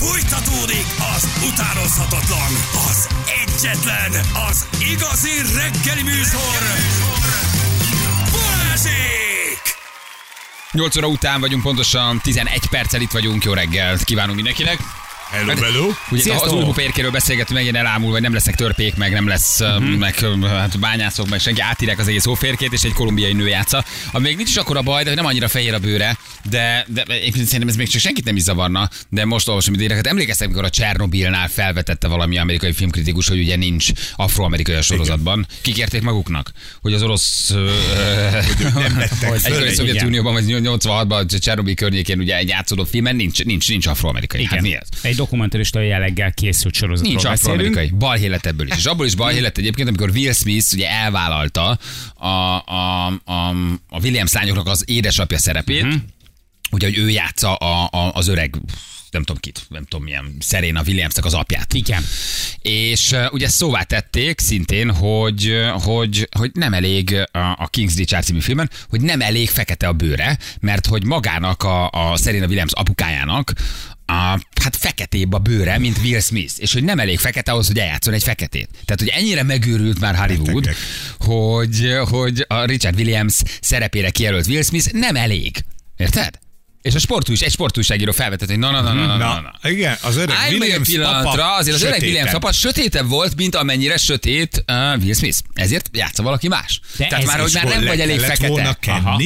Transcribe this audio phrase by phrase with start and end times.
[0.00, 2.52] Fújtatódik az utánozhatatlan,
[2.90, 3.08] az
[3.44, 4.12] egyetlen,
[4.50, 6.60] az igazi reggeli műsor.
[8.30, 9.60] Balázsék!
[10.72, 13.44] 8 óra után vagyunk, pontosan 11 perccel itt vagyunk.
[13.44, 14.78] Jó reggelt kívánunk mindenkinek.
[15.30, 15.88] Hello, hello.
[16.10, 16.46] Ugye Sziasztok!
[16.46, 19.96] az új férkéről beszélgetünk, megint elámul, vagy nem lesznek törpék, meg nem lesz, uh-huh.
[19.96, 20.14] meg
[20.48, 23.84] hát bányászok, meg senki átírják az egész hóférkét, és egy kolumbiai nő játsza.
[24.12, 26.18] Ami még nincs is akkora baj, de nem annyira fehér a bőre,
[26.50, 30.06] de, de én szerintem ez még csak senkit nem is zavarna, de most olvasom idéneket.
[30.06, 35.46] Emlékeztek, amikor a Csernobilnál felvetette valami amerikai filmkritikus, hogy ugye nincs afroamerikai a sorozatban.
[35.62, 37.50] Kikérték maguknak, hogy az orosz
[39.20, 43.86] föl egykori egy Szovjetunióban, vagy 86-ban, Csernobil környékén ugye egy játszódó filmen nincs, nincs, nincs
[43.86, 44.44] afroamerikai.
[44.44, 44.86] Hát mi ez?
[45.02, 47.88] Egy dokumentarista jelleggel készült sorozatról Nincs afroamerikai.
[47.88, 48.76] Balhé lett ebből is.
[48.76, 51.78] És abból is balhé lett egyébként, amikor Will Smith ugye elvállalta
[52.14, 53.48] a, a, a,
[53.88, 56.00] a Williams lányoknak az édesapja szerepét, uh-huh.
[56.70, 58.56] ugye, hogy ő játsza a, a, az öreg
[59.10, 61.74] nem tudom kit, nem tudom milyen, Serena Williamsnek az apját.
[61.74, 62.04] Igen.
[62.62, 67.92] És uh, ugye szóvá tették szintén, hogy, uh, hogy, hogy nem elég uh, a King's
[67.96, 72.46] Richard című filmben, hogy nem elég fekete a bőre, mert hogy magának a, a Serena
[72.46, 73.52] Williams apukájának
[74.10, 77.78] a, hát feketébb a bőre, mint Will Smith, és hogy nem elég fekete ahhoz, hogy
[77.78, 78.68] eljátszon egy feketét.
[78.84, 80.76] Tehát, hogy ennyire megőrült már Hollywood, Betegek.
[81.18, 85.64] hogy, hogy a Richard Williams szerepére kijelölt Will Smith nem elég.
[85.96, 86.38] Érted?
[86.82, 89.68] És a sportús, egy sportúságíró felvetett, hogy na, na, na, na, na, na, na.
[89.68, 92.00] Igen, az öreg Állj Williams pillanatra, azért az öreg.
[92.00, 95.38] Williams apa sötétebb volt, mint amennyire sötét uh, Will Smith.
[95.54, 96.80] Ezért játsza valaki más.
[96.96, 98.48] De Tehát ez már, hogy már nem vagy elég fekete.
[98.48, 99.16] volna Aha.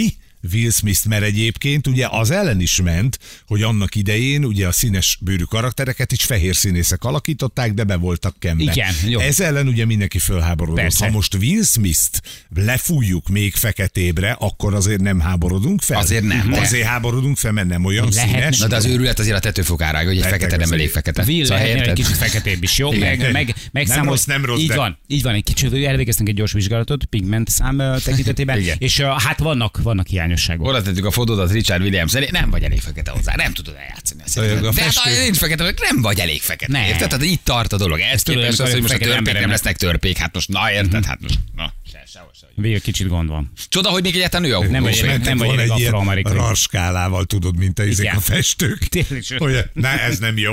[0.53, 5.19] Will Smith, mert egyébként ugye az ellen is ment, hogy annak idején ugye a színes
[5.20, 8.62] bőrű karaktereket is fehér színészek alakították, de be voltak kenve.
[8.62, 9.20] Igen, jó.
[9.20, 10.81] Ez ellen ugye mindenki fölháborodott.
[10.81, 11.05] Persze.
[11.06, 12.20] Ha most Will Smith-t
[12.55, 15.98] lefújjuk még feketébre, akkor azért nem háborodunk fel.
[15.98, 18.58] Azért nem, de- Azért háborodunk fel, mert nem olyan Lehetne- színes.
[18.58, 20.91] Na de az őrület azért a tetőfokára, hogy egy fekete nem elég ég.
[20.92, 21.23] fekete.
[21.27, 22.92] Will Szóval lehetne egy kicsit feketébb is, jó?
[22.92, 23.19] Igen.
[23.19, 25.34] Meg, meg, meg Nem rossz, nem rossz, Így de- van, így van.
[25.34, 30.67] Egy kicsit elvégeztünk egy gyors vizsgálatot, pigment szám tekintetében, és hát vannak, vannak hiányosságok.
[30.67, 34.22] Oda tettük a fotódat Richard Williams elé, nem vagy elég fekete hozzá, nem tudod eljátszani.
[34.24, 34.64] a szerepet.
[34.64, 36.72] A De hát nincs fekete, nem vagy elég fekete.
[36.72, 36.86] Ne.
[36.86, 37.08] Érted?
[37.08, 38.00] Tehát itt tart a dolog.
[38.00, 40.17] Ez tudod, képest az, hogy most a törpék nem lesznek törpék.
[40.17, 41.05] Hát most, na érted?
[41.05, 41.72] Hát most, na.
[42.56, 43.52] Végül kicsit gond van.
[43.68, 47.56] Csoda, hogy még egyáltalán nő a Nem vagy- nem Mentek vagy egy ilyen rarskálával, tudod,
[47.56, 47.83] mint a,
[48.14, 48.78] a festők.
[48.78, 50.52] Tényleg, ne, ez nem jó.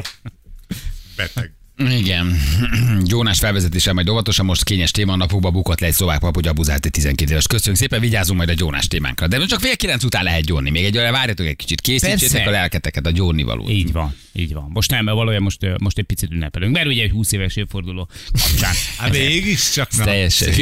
[1.15, 1.51] Beteg.
[1.89, 2.37] Igen.
[3.09, 6.47] Gyónás felvezetése majd óvatosan, most kényes téma a napokban bukott le egy szlovák pap, hogy
[6.47, 7.47] abuzált egy 12 éves.
[7.47, 9.27] Köszönjük szépen, vigyázunk majd a gyónás témánkra.
[9.27, 10.69] De csak fél kilenc után lehet gyónni.
[10.69, 12.47] Még egy olyan várjatok egy kicsit, készítsétek Persze.
[12.47, 13.69] a lelketeket, a gyónni való.
[13.69, 14.69] Így van, így van.
[14.73, 18.09] Most nem, mert valójában most, most egy picit ünnepelünk, mert ugye egy 20 éves évforduló
[18.41, 18.73] kapcsán.
[18.97, 20.53] Hát mégis csak na, Teljesen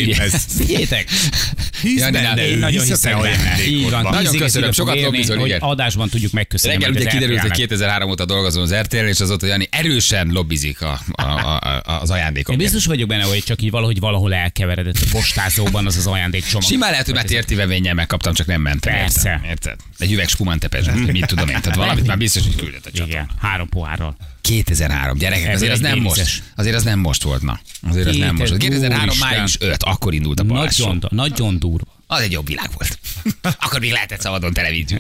[2.38, 3.66] ő, nagyon hiszek benne.
[3.68, 4.02] Így van.
[4.02, 5.60] Nagyon köszönöm, sokat lobbizol, hogy igen.
[5.60, 6.76] adásban tudjuk megköszönni.
[6.76, 7.68] Reggel ugye kiderült, hogy RTL-nek.
[7.68, 12.10] 2003 óta dolgozom az RTL, és azóta Jani erősen lobbizik a, a, a, a, az
[12.10, 12.62] Én ajándékokért.
[12.62, 16.68] biztos vagyok benne, hogy csak így valahogy valahol elkeveredett a postázóban az az ajándékcsomag.
[16.68, 18.94] Simán lehet, hogy már térti vevénnyel megkaptam, csak nem mentem.
[18.94, 19.30] Persze.
[19.30, 19.50] Érted?
[19.50, 19.76] érted?
[19.98, 21.62] Egy üveg spumante pezsát, hogy mit tudom én.
[21.62, 23.12] Tehát valamit már biztos, hogy küldött a csatorna.
[23.14, 24.18] Igen, három pohárral.
[24.42, 26.44] 2003, gyerekek, azért az nem most.
[26.56, 27.60] Azért az nem most volt, na.
[27.90, 28.50] Azért az nem most.
[28.50, 28.62] volt.
[28.62, 29.04] 2003.
[29.04, 29.30] Úristen.
[29.30, 30.44] május 5, akkor indult a.
[30.44, 31.98] Nagyon, nagyon durva.
[32.08, 33.00] Az egy jobb világ volt.
[33.42, 34.98] Akkor még lehetett szabadon televízió.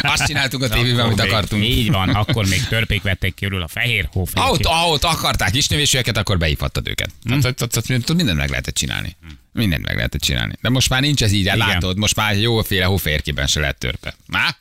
[0.00, 1.64] Azt csináltuk a tévében, amit Akkor még- akartunk.
[1.64, 4.42] Így van, akkor még törpék vették körül a fehér hófél.
[4.42, 7.10] Ahol, ahol akarták isnövésűeket, akkor beívhattad őket.
[7.22, 7.38] Hm.
[7.38, 9.16] Tehát, mindent meg lehetett csinálni.
[9.52, 10.54] Mindent meg lehetett csinálni.
[10.60, 14.14] De most már nincs ez így, látod, most már jóféle hóférkiben se lehet törpe.
[14.26, 14.56] Má?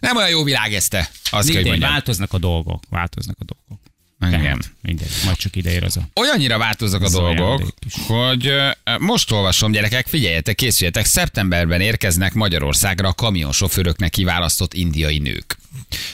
[0.00, 1.10] Nem olyan jó világ ez te.
[1.30, 3.85] Azt kell, hogy változnak a dolgok, változnak a dolgok.
[4.28, 4.40] Igen.
[4.42, 6.20] Tehát, mindegy, majd csak ideér az a...
[6.20, 7.62] Olyannyira változnak a dolgok,
[8.06, 8.52] hogy
[8.98, 15.58] most olvasom, gyerekek, figyeljetek, készüljetek, szeptemberben érkeznek Magyarországra a kamionsofőröknek kiválasztott indiai nők.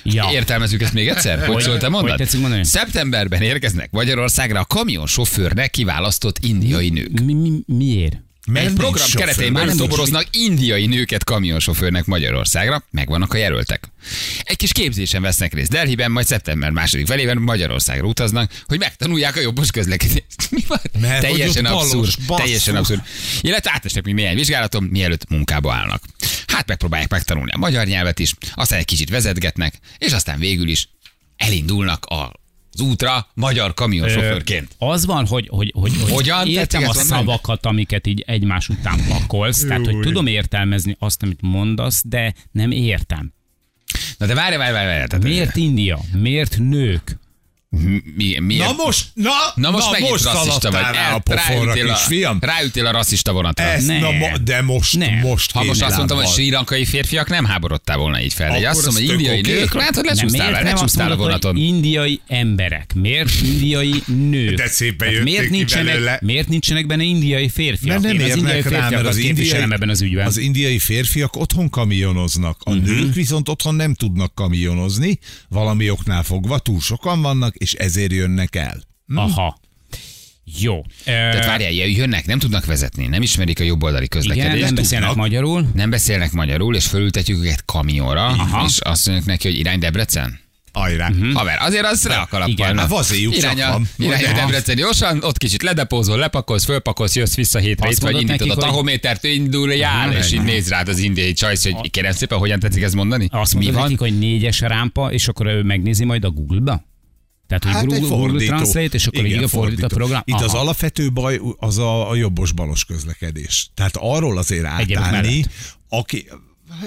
[0.03, 0.29] Ja.
[0.33, 1.47] Értelmezzük ezt még egyszer?
[1.47, 2.65] Hogy szólt tetszik mondani?
[2.65, 7.21] Szeptemberben érkeznek Magyarországra a kamionsofőrnek kiválasztott indiai nők.
[7.21, 8.17] Mi, mi, miért?
[8.47, 13.93] Mert Egy program nem toboroznak indiai nőket kamionsofőrnek Magyarországra, megvannak a jelöltek.
[14.43, 19.41] Egy kis képzésen vesznek részt Delhiben, majd szeptember második felében Magyarországra utaznak, hogy megtanulják a
[19.41, 20.51] jobbos közlekedést.
[20.51, 20.81] Mi van?
[21.01, 22.27] Mert teljesen balos, abszurd.
[22.27, 22.45] basszus.
[22.45, 23.03] Teljesen abszurd.
[23.41, 26.03] Illetve átesnek még néhány vizsgálaton, mielőtt munkába állnak.
[26.47, 30.89] Hát megpróbálják megtanulni a magyar nyelvet is, aztán egy kicsit vezetgetnek, és aztán végül is
[31.37, 32.42] elindulnak a
[32.73, 34.77] az útra magyar kamionsofőrként.
[34.79, 36.47] Ö, Az van, hogy, hogy, hogy, hogy Hogyan?
[36.47, 42.03] értem a szavakat, amiket így egymás után pakolsz, tehát hogy tudom értelmezni azt, amit mondasz,
[42.05, 43.33] de nem értem.
[44.19, 45.23] Na de várj, várj, várj, várj.
[45.23, 45.99] Miért India?
[46.13, 47.19] Miért nők?
[48.17, 50.81] Mi, mi, Na most, na, Na most megint rasszista vagy.
[50.93, 52.39] rá a pofonra, ráültél a, kisfiam.
[52.41, 53.65] ráültél a rasszista vonatra.
[53.65, 53.99] Ez, Ne.
[54.01, 55.15] na, mo- de most, Nem.
[55.15, 58.51] most Ha most azt mondtam, hogy sri lankai férfiak nem háborodtál volna így fel.
[58.51, 59.53] Akkor azt mondom, hogy indiai oké.
[59.53, 61.53] nők, látod, Nem, lecsúsztál, miért nem lecsúsztál a vonaton.
[61.53, 62.93] hogy indiai emberek?
[62.95, 64.57] Miért indiai nők?
[64.57, 66.19] De szépen jöttél miért nincsenek, belőle.
[66.23, 68.01] miért nincsenek benne indiai férfiak?
[68.01, 70.27] Mert nem Én az indiai rá, mert az indiai, ebben az ügyben.
[70.27, 72.61] az indiai férfiak otthon kamionoznak.
[72.65, 72.85] A Mhm.
[72.85, 78.57] nők viszont otthon nem tudnak kamionozni, valami oknál fogva, túl sokan vannak, és ezért jönnek
[78.57, 78.83] el.
[79.15, 79.59] Aha.
[80.61, 80.83] Jó.
[81.05, 84.65] Tehát várjál, jönnek, nem tudnak vezetni, nem ismerik a jobboldali Igen, közlekedést.
[84.65, 85.27] nem beszélnek tudnak.
[85.27, 85.71] magyarul.
[85.75, 88.65] nem beszélnek magyarul, és fölültetjük őket kamionra, Aha.
[88.69, 90.41] és azt mondjuk neki, hogy irány Debrecen.
[90.73, 91.09] Ajrá.
[91.11, 91.33] Uh-huh.
[91.33, 92.53] Haver, azért az rá a kalappal.
[92.53, 92.79] Igen.
[92.79, 93.89] Hát vazéjuk csak irány a, van.
[93.99, 94.33] irány a.
[94.33, 98.53] Debrecen gyorsan, ott kicsit ledepózol, lepakolsz, fölpakolsz, jössz vissza hétre, itt vagy indítod a nekik,
[98.53, 102.59] hogy- tahométert, indul, jár, és így néz rád az indiai csajsz, hogy kérem szépen, hogyan
[102.59, 103.29] tetszik ezt mondani?
[103.31, 103.83] Azt Mi van?
[103.83, 106.85] nekik, hogy négyes rámpa, és akkor ő megnézi majd a Google-ba?
[107.47, 108.47] Tehát, hogy Hát Google, egy Google.
[108.47, 110.23] Translate, és akkor Igen, így fordít a program.
[110.25, 110.59] Itt az Aha.
[110.59, 113.71] alapvető baj az a, a jobbos-balos közlekedés.
[113.75, 115.45] Tehát arról azért átállni,
[115.89, 116.29] aki,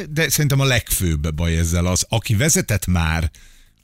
[0.09, 3.31] de szerintem a legfőbb baj ezzel az, aki vezetett már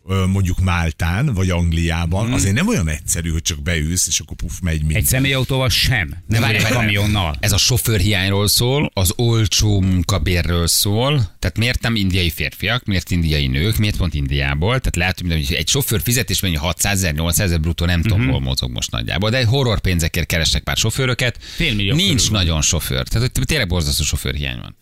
[0.03, 2.33] mondjuk Máltán, vagy Angliában, Mhm.
[2.33, 4.97] azért nem olyan egyszerű, hogy csak beülsz, és akkor puf, megy minden.
[4.97, 6.13] Egy személyautóval sem.
[6.27, 7.35] Nem várj, egy kamionnal.
[7.39, 11.35] Ez a sofőrhiányról szól, az olcsó munkabérről szól.
[11.39, 14.79] Tehát miért nem indiai férfiak, miért indiai nők, miért pont Indiából?
[14.79, 18.39] Tehát lehet, hogy egy sofőr fizetés mennyi 600 ezer, 800 ezer bruttó, nem tudom, hol
[18.39, 19.29] mozog most nagyjából.
[19.29, 21.37] De egy horror pénzekért keresnek pár sofőröket.
[21.55, 23.07] Félmillió Nincs körül nagyon sofőr.
[23.07, 24.75] Tehát hogy tényleg borzasztó sofőrhiány van.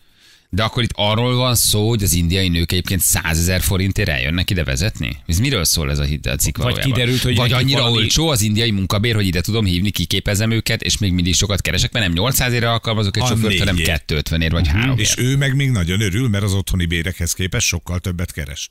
[0.51, 4.49] De akkor itt arról van szó, hogy az indiai nők egyébként 100 ezer forintért eljönnek
[4.49, 5.17] ide vezetni?
[5.27, 6.91] Ez miről szól ez a, a cikk Vagy valójában?
[6.91, 10.81] kiderült, hogy Vagy annyira valami- olcsó az indiai munkabér, hogy ide tudom hívni, kiképezem őket,
[10.81, 14.05] és még mindig sokat keresek, mert nem 800 ére alkalmazok egy sofőrt, hanem négyért.
[14.05, 17.67] 250 ér vagy 3 És ő meg még nagyon örül, mert az otthoni bérekhez képest
[17.67, 18.69] sokkal többet keres.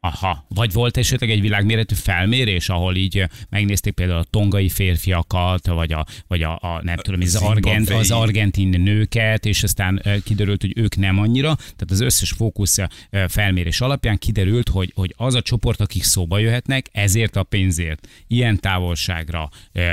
[0.00, 0.46] Aha.
[0.48, 6.06] Vagy volt esetleg egy világméretű felmérés, ahol így megnézték például a tongai férfiakat, vagy a,
[6.26, 10.96] vagy a, a nem tudom, az, argent, az argentin nőket, és aztán kiderült, hogy ők
[10.96, 11.54] nem annyira.
[11.54, 12.78] Tehát az összes fókusz
[13.28, 18.60] felmérés alapján kiderült, hogy, hogy az a csoport, akik szóba jöhetnek, ezért a pénzért, ilyen
[18.60, 19.48] távolságra,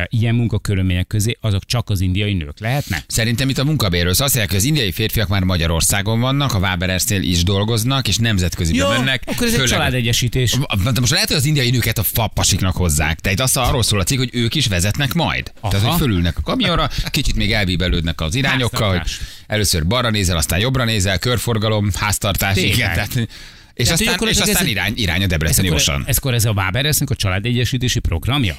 [0.07, 3.03] ilyen munkakörülmények közé, azok csak az indiai nők lehetnek.
[3.07, 4.25] Szerintem itt a munkabérről szól.
[4.25, 8.77] Azt mondják, hogy az indiai férfiak már Magyarországon vannak, a Waberersnél is dolgoznak, és nemzetközi
[8.77, 9.23] mennek.
[9.25, 10.57] akkor ez egy családegyesítés.
[10.93, 13.19] De most lehet, hogy az indiai nőket a fapasiknak hozzák.
[13.19, 15.51] Tehát azt arról szól a cikk, hogy ők is vezetnek majd.
[15.59, 15.71] Aha.
[15.71, 19.07] Tehát, hogy fölülnek a kamionra, kicsit még elbíbelődnek az irányokkal, hogy
[19.47, 22.73] először balra nézel, aztán jobbra nézel, körforgalom, háztartás, Tényleg.
[22.75, 22.93] igen.
[22.93, 23.15] Tehát,
[23.73, 26.03] és Tehát, aztán, és aztán ez- irány, irány a Debreceni Osan.
[26.07, 28.55] ezkor ez a Waberesnek a családegyesítési programja?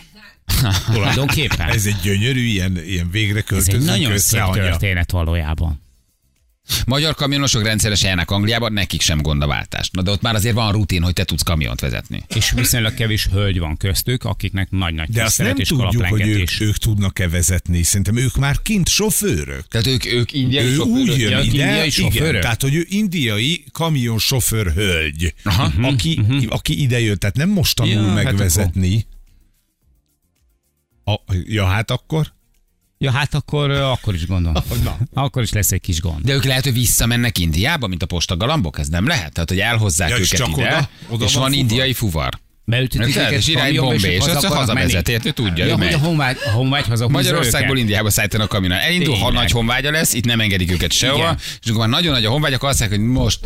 [0.92, 1.68] Tulajdonképpen.
[1.68, 4.62] Ez egy gyönyörű, ilyen, ilyen végre Ez egy költözünk nagyon szép anya.
[4.62, 5.82] történet valójában.
[6.86, 9.88] Magyar kamionosok rendszeresen járnak Angliába, nekik sem gond a váltás.
[9.92, 12.24] Na de ott már azért van rutin, hogy te tudsz kamiont vezetni.
[12.34, 16.48] És viszonylag kevés hölgy van köztük, akiknek nagy-nagy De azt nem és tudjuk, hogy ők,
[16.60, 17.82] ők tudnak-e vezetni.
[17.82, 19.68] Szerintem ők már kint sofőrök.
[19.68, 20.98] Tehát ők, ők indiai Ő sofőrök.
[20.98, 22.42] úgy jön Ja, ide, indiai igen, sofőrök?
[22.42, 25.72] tehát hogy ő indiai kamionsofőr hölgy, Aha.
[25.82, 29.06] aki, aki ide jött, tehát nem most tanul Ja, hát megvezetni.
[31.04, 31.14] A,
[31.46, 32.32] ja, hát akkor?
[32.98, 34.62] Ja, hát akkor, akkor is gondolom.
[34.84, 34.98] Na.
[35.12, 36.24] Akkor is lesz egy kis gond.
[36.24, 38.78] De ők lehet, hogy visszamennek Indiába, mint a postagalambok?
[38.78, 39.32] Ez nem lehet?
[39.32, 41.64] Tehát, hogy elhozzák Ja, és őket csak ide, oda- oda és van van, fuvar?
[41.70, 42.38] indiai fuvar.
[42.66, 43.22] Beütítik Érted?
[43.22, 45.34] őket És irány Bombay, és haza az akarnak hazavezet, érted?
[45.34, 47.78] Tudja, ja, hogy a honvágy, a honvágy haza Magyarországból.
[47.78, 48.80] Indiába szállítanak a kamionán.
[48.80, 52.24] Elindul, ha nagy honvágya lesz, itt nem engedik őket sehova, és akkor már nagyon nagy
[52.24, 53.38] a honvágy, akkor azt mondják, hogy most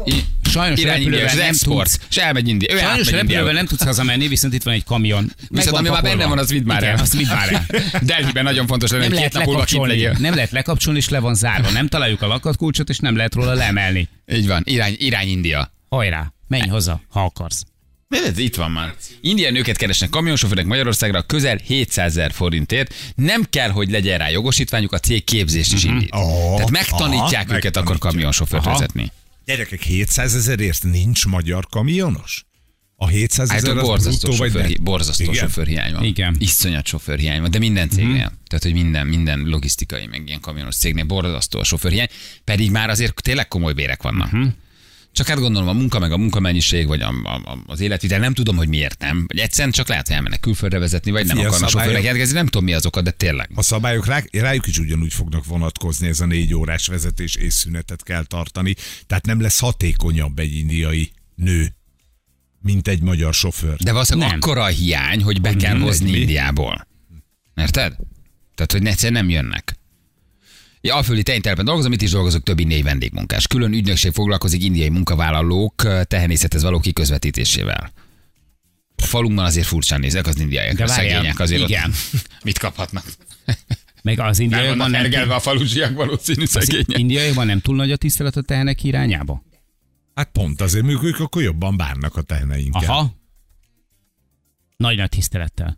[0.50, 2.06] Sajnos irány az nem export, tudsz.
[2.10, 2.78] és elmegy India.
[2.78, 3.52] Sajnos repülővel Indiába.
[3.52, 5.32] nem tudsz hazamenni, viszont itt van egy kamion.
[5.48, 6.98] Viszont ami már benne van, az vidd már el.
[6.98, 7.80] azt vidd már el.
[8.02, 11.70] Delhiben nagyon fontos lenne, hogy két nap lekapcsolni, nem lehet lekapcsolni, és le van zárva.
[11.70, 14.08] Nem találjuk a lakatkulcsot, és nem lehet róla leemelni.
[14.32, 15.72] Így van, irány, irány India.
[15.88, 17.64] Hajrá, menj haza, ha akarsz.
[18.08, 18.38] Ez?
[18.38, 18.94] Itt van már.
[19.20, 22.94] Indiai nőket keresnek kamionsofőrnek Magyarországra közel 700 ezer forintért.
[23.14, 26.14] Nem kell, hogy legyen rá jogosítványuk, a cég képzést is indít.
[26.14, 28.72] Oh, Tehát megtanítják aha, őket akkor kamionsofőrt Aha.
[28.72, 29.12] vezetni.
[29.44, 32.46] Gyerekek, 700 ezerért nincs magyar kamionos?
[33.00, 34.82] A 700 Hát ezer a az borzasztó, bruttó vagy sofőr, net?
[34.82, 35.34] borzasztó Igen?
[35.34, 36.04] sofőrhiány van.
[36.04, 36.36] Igen.
[36.38, 38.32] Iszonyat sofőrhiány van, de minden cégnél.
[38.46, 42.08] Tehát, hogy minden, minden logisztikai, meg ilyen kamionos cégnél borzasztó a sofőrhiány,
[42.44, 44.30] pedig már azért tényleg komoly bérek vannak.
[45.12, 48.34] Csak hát gondolom a munka, meg a munkamennyiség, vagy a, a, a, az életvitel, nem
[48.34, 49.24] tudom, hogy miért nem.
[49.26, 52.64] Vagy egyszerűen csak lehet, hogy elmennek külföldre vezetni, vagy nem akarnak sofőrnek jelentkezni, nem tudom
[52.64, 53.50] mi az oka, de tényleg.
[53.54, 58.02] A szabályok rá, rájuk is ugyanúgy fognak vonatkozni, ez a négy órás vezetés és szünetet
[58.02, 58.74] kell tartani.
[59.06, 61.74] Tehát nem lesz hatékonyabb egy indiai nő,
[62.60, 63.76] mint egy magyar sofőr.
[63.76, 64.38] De valószínűleg Nem.
[64.38, 66.18] akkora a hiány, hogy be kell hozni mi?
[66.18, 66.86] Indiából.
[67.54, 67.96] Érted?
[68.54, 69.77] Tehát, hogy egyszerűen nem jönnek.
[70.80, 73.46] Ja, Alföldi tejntelpen dolgozom, itt is dolgozok több indiai vendégmunkás.
[73.46, 77.92] Külön ügynökség foglalkozik indiai munkavállalók eh, tehenészethez való kiközvetítésével.
[78.96, 81.92] A falunkban azért furcsán nézek az indiaiak, De a szegények azért ott igen.
[82.44, 83.04] mit kaphatnak?
[84.02, 86.98] Meg az Nem indiaiakban nem, hergelve a falusiak valószínű szegények.
[86.98, 89.42] indiaiakban nem túl nagy a tisztelet a tehenek irányába?
[90.14, 92.90] Hát pont azért, mert ők akkor jobban bánnak a teheneinkkel.
[92.90, 93.14] Aha.
[94.76, 95.76] Nagy-nagy tisztelettel.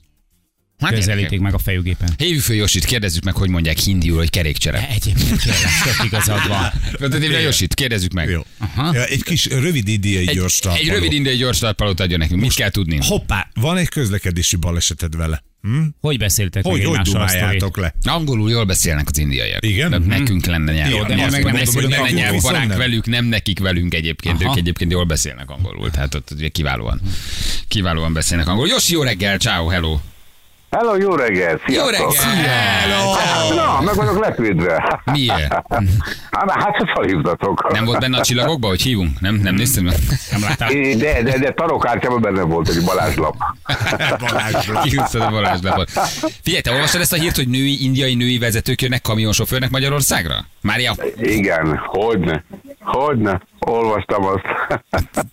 [0.80, 1.38] Hát Közelítik érdekes.
[1.44, 2.08] meg a fejügépen.
[2.16, 4.88] Hívjuk föl Josit, kérdezzük meg, hogy mondják hindiul, hogy kerékcsere.
[4.88, 6.70] Egyébként tényleg tök igazad van.
[6.98, 8.28] Föltettél Josit, kérdezzük meg.
[8.28, 8.40] Jó.
[8.58, 8.94] Aha.
[8.94, 10.92] Ja, Egy kis rövid indiai Egy, gyors egy talpaló.
[10.92, 12.40] rövid indiai gyors talpalót adjon nekünk.
[12.40, 12.98] Mit kell tudni?
[13.02, 15.42] Hoppá, van egy közlekedési baleseted vele.
[15.62, 15.82] Hm?
[16.00, 17.94] Hogy beszéltek Hogy, meg hogy dumáljátok le?
[18.02, 19.66] Angolul jól beszélnek az indiaiak.
[19.66, 19.90] Igen?
[19.90, 20.08] De Mhm.
[20.08, 20.90] nekünk lenne nyelv.
[20.90, 22.78] Jó, de nyelv- meg nem nekünk beszélünk lenne nem.
[22.78, 24.42] velük, nem nekik velünk egyébként.
[24.42, 24.50] Aha.
[24.52, 25.90] Ők egyébként jól beszélnek angolul.
[25.90, 27.00] Tehát ott ugye kiválóan,
[27.68, 28.68] kiválóan beszélnek angolul.
[28.70, 29.98] Josi, jó reggel, ciao, hello.
[30.70, 31.60] Hello, jó reggel!
[31.66, 32.14] Jó Sziasztok!
[32.14, 33.54] reggel!
[33.54, 35.00] Na, meg vagyok lepődve.
[35.12, 35.52] Miért?
[36.30, 37.72] Hát, hát hogy felhívtatok.
[37.72, 39.20] Nem volt benne a csillagokba, hogy hívunk?
[39.20, 39.94] Nem, nem nézted meg?
[40.30, 40.70] Nem láttál?
[40.70, 43.36] É, De, de, de tarókártyában benne volt egy Balázslap.
[44.28, 44.80] Balázsra.
[44.80, 45.90] Kihúztad a varázslapot.
[46.42, 50.44] Figyelj, te olvastad ezt a hírt, hogy női, indiai női vezetők jönnek kamionsofőrnek Magyarországra?
[50.60, 52.44] Mária, Igen, hogyne.
[52.80, 53.40] Hogyne.
[53.60, 54.42] Olvastam azt.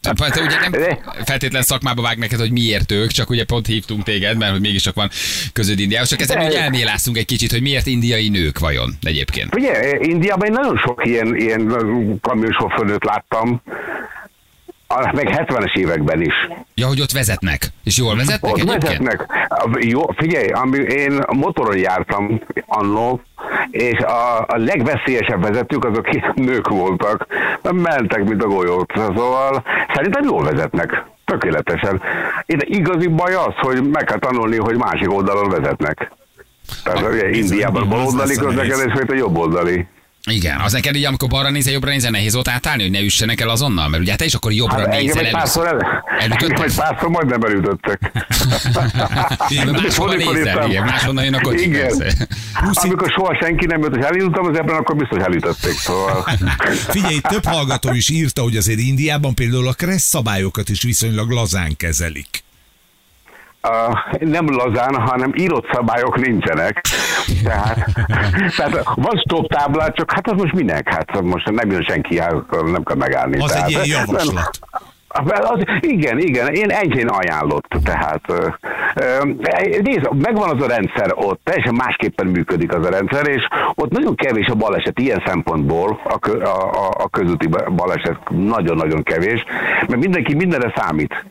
[0.02, 4.38] te ugye nem feltétlen szakmába vág neked, hogy miért ők, csak ugye pont hívtunk téged,
[4.38, 5.10] mert mégis csak van
[5.54, 6.10] közöd Indiához.
[6.10, 9.56] Csak ezen úgy elmélászunk egy kicsit, hogy miért indiai nők vajon egyébként.
[9.56, 11.80] Ugye, Indiában én nagyon sok ilyen, ilyen
[12.22, 13.62] kamionsofőrnőt láttam,
[14.88, 16.34] A- meg 70-es években is.
[16.76, 17.68] Ja, hogy ott vezetnek.
[17.84, 18.84] És jól vezetnek Ott egyébként?
[18.84, 19.26] vezetnek.
[19.80, 23.22] Jó, figyelj, ami, én motoron jártam annó,
[23.70, 27.28] és a, a legveszélyesebb vezetők azok nők voltak.
[27.72, 28.92] Mentek, mint a golyót.
[28.96, 29.64] Szóval
[29.96, 31.04] szerintem jól vezetnek.
[31.26, 32.02] Tökéletesen.
[32.46, 36.12] Itt igazi baj az, hogy meg kell tanulni, hogy másik oldalon vezetnek.
[36.84, 39.88] Tehát ugye Indiában baloldali a közlekedés, mint a jobb oldali.
[40.30, 43.42] Igen, az neked így, amikor balra nézel, jobbra nézel, nehéz ott átállni, hogy ne üssenek
[43.42, 45.64] el azonnal, mert ugye te is akkor jobbra Hát engem nézel egy először.
[45.64, 46.50] párszor, el, Elütöttek?
[46.50, 48.00] engem egy párszor majdnem elütöttek.
[49.50, 52.04] Igen, máshova Fordítva nézel, igen, máshonnan jön a kocsi, Igen.
[52.74, 55.74] Amikor soha senki nem jött, és elindultam az ebben, akkor biztos elütötték.
[55.78, 56.28] Szóval...
[56.90, 61.76] Figyelj, több hallgató is írta, hogy azért Indiában például a kressz szabályokat is viszonylag lazán
[61.78, 62.44] kezelik.
[63.64, 66.82] Uh, nem lazán, hanem írott szabályok nincsenek.
[67.44, 67.86] Tehát,
[68.58, 70.90] tehát van stop táblát, csak hát az most minek?
[70.90, 72.34] Hát most nem jön senki, hát
[72.72, 73.40] nem kell megállni.
[73.40, 74.60] Az tehát, egy ilyen javaslat.
[75.26, 78.22] Az, igen, igen, én enyhén ajánlott, tehát
[79.82, 84.16] nézd, megvan az a rendszer ott, teljesen másképpen működik az a rendszer, és ott nagyon
[84.16, 89.44] kevés a baleset ilyen szempontból, a, a, a közúti baleset nagyon-nagyon kevés,
[89.88, 91.26] mert mindenki mindenre számít.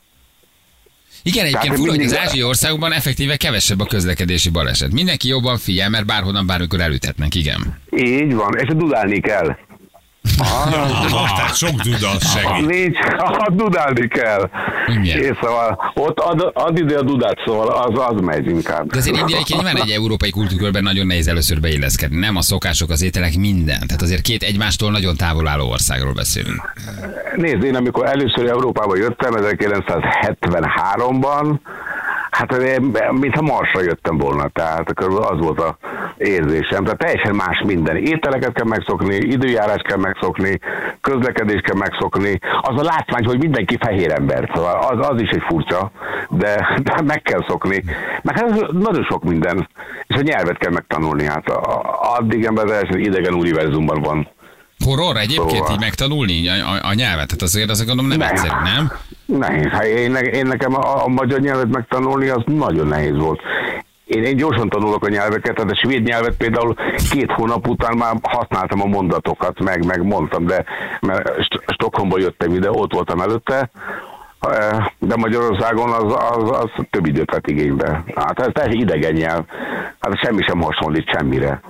[1.26, 4.92] Igen, egyébként fura, hogy az ázsiai országokban effektíve kevesebb a közlekedési baleset.
[4.92, 7.78] Mindenki jobban figyel, mert bárhonnan bármikor elüthetnek, igen.
[7.96, 9.56] Így van, és dudálni kell.
[10.38, 12.66] Ah, tehát sok duda az Ha segít.
[12.70, 14.50] nincs, ha dudálni kell.
[14.86, 15.22] Igen.
[15.22, 18.90] És szóval ott ad, ad ide a dudát, szóval az, az megy inkább.
[18.90, 22.18] De azért indiaiként nyilván egy európai kultúrkörben nagyon nehéz először beilleszkedni.
[22.18, 23.86] Nem a szokások, az ételek, minden.
[23.86, 26.72] Tehát azért két egymástól nagyon távol álló országról beszélünk.
[27.36, 31.58] Nézd, én amikor először Európába jöttem, 1973-ban,
[32.36, 32.80] hát
[33.12, 35.76] mintha Marsra jöttem volna, tehát akkor az volt a
[36.16, 36.84] érzésem.
[36.84, 37.96] Tehát teljesen más minden.
[37.96, 40.58] Ételeket kell megszokni, időjárás kell megszokni,
[41.00, 42.38] közlekedést kell megszokni.
[42.60, 45.90] Az a látvány, hogy mindenki fehér ember, szóval az, az is egy furcsa,
[46.30, 47.84] de, de meg kell szokni.
[48.22, 49.68] Meg hát nagyon sok minden.
[50.06, 51.48] És a nyelvet kell megtanulni, hát
[52.18, 54.28] addig ember teljesen idegen univerzumban van.
[54.84, 55.72] Horror egyébként Szóval.
[55.72, 57.26] így megtanulni a, a, a nyelvet?
[57.26, 58.28] Tehát azért azt gondolom nem Nem.
[58.28, 58.92] egyszerű, nem?
[59.26, 59.66] Nehéz.
[59.66, 63.40] Hát én, én nekem a, a magyar nyelvet megtanulni, az nagyon nehéz volt.
[64.04, 66.74] Én, én gyorsan tanulok a nyelveket, tehát a svéd nyelvet például
[67.10, 70.64] két hónap után már használtam a mondatokat, meg, meg mondtam, de
[71.00, 73.70] mert St- Stockholmból jöttem ide, ott voltam előtte,
[74.40, 78.04] eh, de Magyarországon az, az, az több időt vett igénybe.
[78.14, 79.44] Hát ez idegen nyelv.
[80.00, 81.60] Hát semmi sem hasonlít semmire.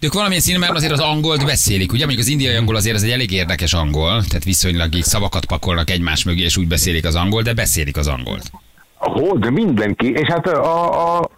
[0.00, 2.04] De ők valamilyen színben azért az angolt beszélik, ugye?
[2.04, 5.90] Mondjuk az indiai angol azért az egy elég érdekes angol, tehát viszonylag így szavakat pakolnak
[5.90, 8.50] egymás mögé, és úgy beszélik az angol, de beszélik az angolt.
[8.94, 11.30] Hogy de mindenki, és hát a, a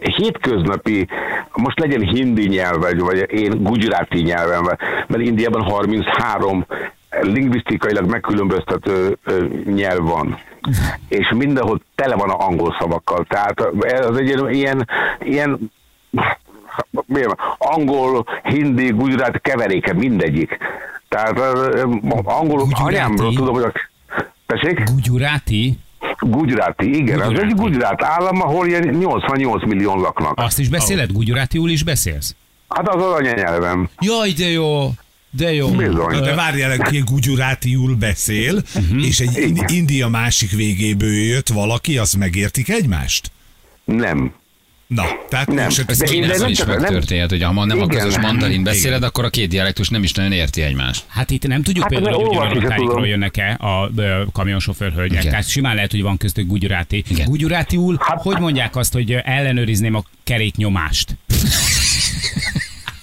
[0.00, 1.06] hétköznapi,
[1.52, 6.66] most legyen hindi nyelv, vagy, én gujaráti nyelven, mert Indiában 33
[7.20, 9.18] lingvisztikailag megkülönböztető
[9.74, 10.38] nyelv van.
[11.08, 13.24] És mindenhol tele van a angol szavakkal.
[13.28, 14.88] Tehát ez egy ilyen,
[15.24, 15.72] ilyen,
[17.58, 20.56] angol, hindi, gujaráti keveréke mindegyik.
[21.08, 21.82] Tehát ö,
[22.24, 22.82] angol, Gujaráti?
[22.82, 23.72] anyámról tudom, hogy a...
[24.46, 24.82] Tessék?
[24.94, 25.78] Gujaráti?
[26.18, 27.20] Gujarati, igen.
[27.20, 27.46] Az Gujarati.
[27.48, 30.32] egy Gujarat állam, ahol ilyen 88 millió laknak.
[30.38, 31.12] Azt is beszéled?
[31.12, 32.34] Gujarátiul is beszélsz?
[32.68, 33.88] Hát az az anyanyelvem.
[34.00, 34.90] Jaj, de jó!
[35.30, 35.68] De jó.
[35.68, 36.14] Bizony.
[36.14, 38.62] Na de várjál, ki gugyurátiul beszél,
[38.96, 43.30] és egy Indi- India másik végéből jött valaki, az megértik egymást?
[43.84, 44.32] Nem.
[44.86, 45.56] Na, tehát Nem.
[45.56, 45.68] nem.
[45.70, 47.98] se De de ez nem is csak- nem- megtörténhet, hogy ha ma nem a Igen.
[47.98, 51.04] közös mandarin beszéled, akkor a két dialektus nem is nagyon érti egymást.
[51.06, 55.18] Hát itt nem tudjuk Hát, például, hogy ugyanolyan tájékról jönnek-e a ö, kamionsofőr hölgyek.
[55.18, 55.30] Igen.
[55.30, 57.04] Tehát simán lehet, hogy van köztük gugyuráti.
[57.08, 57.26] Igen.
[57.28, 61.16] Gugyurátiul, Hát- hogy mondják azt, hogy ellenőrizném a keréknyomást?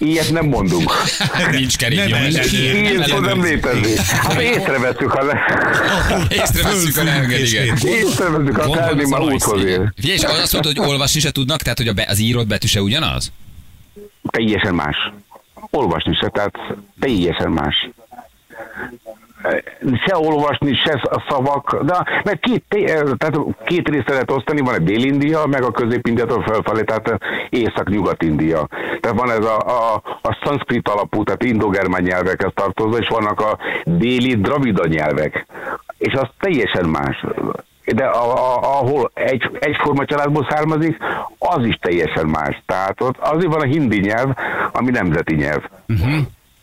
[0.04, 0.90] Ilyet nem mondunk.
[1.50, 2.08] Nincs keréknyom.
[2.08, 3.98] Nem nincs- nem Ilyen szó nem létezik.
[4.00, 5.38] Hát észrevettük, ha le...
[6.42, 7.78] Észreveszünk a lelket, igen.
[8.52, 9.92] Van felni az már úthoz ér.
[9.96, 12.80] Figyelj, és azt mondod, hogy olvasni se tudnak, tehát hogy a az írott betű se
[12.80, 13.32] ugyanaz?
[14.30, 14.96] Teljesen más.
[15.70, 16.54] Olvasni se, tehát
[17.00, 17.90] teljesen más.
[20.06, 22.64] Se olvasni, se szavak, de mert két,
[23.16, 27.18] tehát két részre lehet osztani, van a Dél-India, meg a Közép-Indiától felfelé, tehát
[27.50, 28.68] Észak-Nyugat-India.
[29.00, 33.58] Tehát van ez a, a, a szanszkrit alapú, tehát indogermán nyelvekhez tartozó, és vannak a
[33.84, 35.46] déli dravida nyelvek.
[35.98, 37.24] És az teljesen más.
[37.84, 40.96] De a, a, ahol egy, egyforma családból származik,
[41.38, 42.62] az is teljesen más.
[42.66, 44.30] Tehát ott azért van a hindi nyelv,
[44.72, 45.62] ami nemzeti nyelv.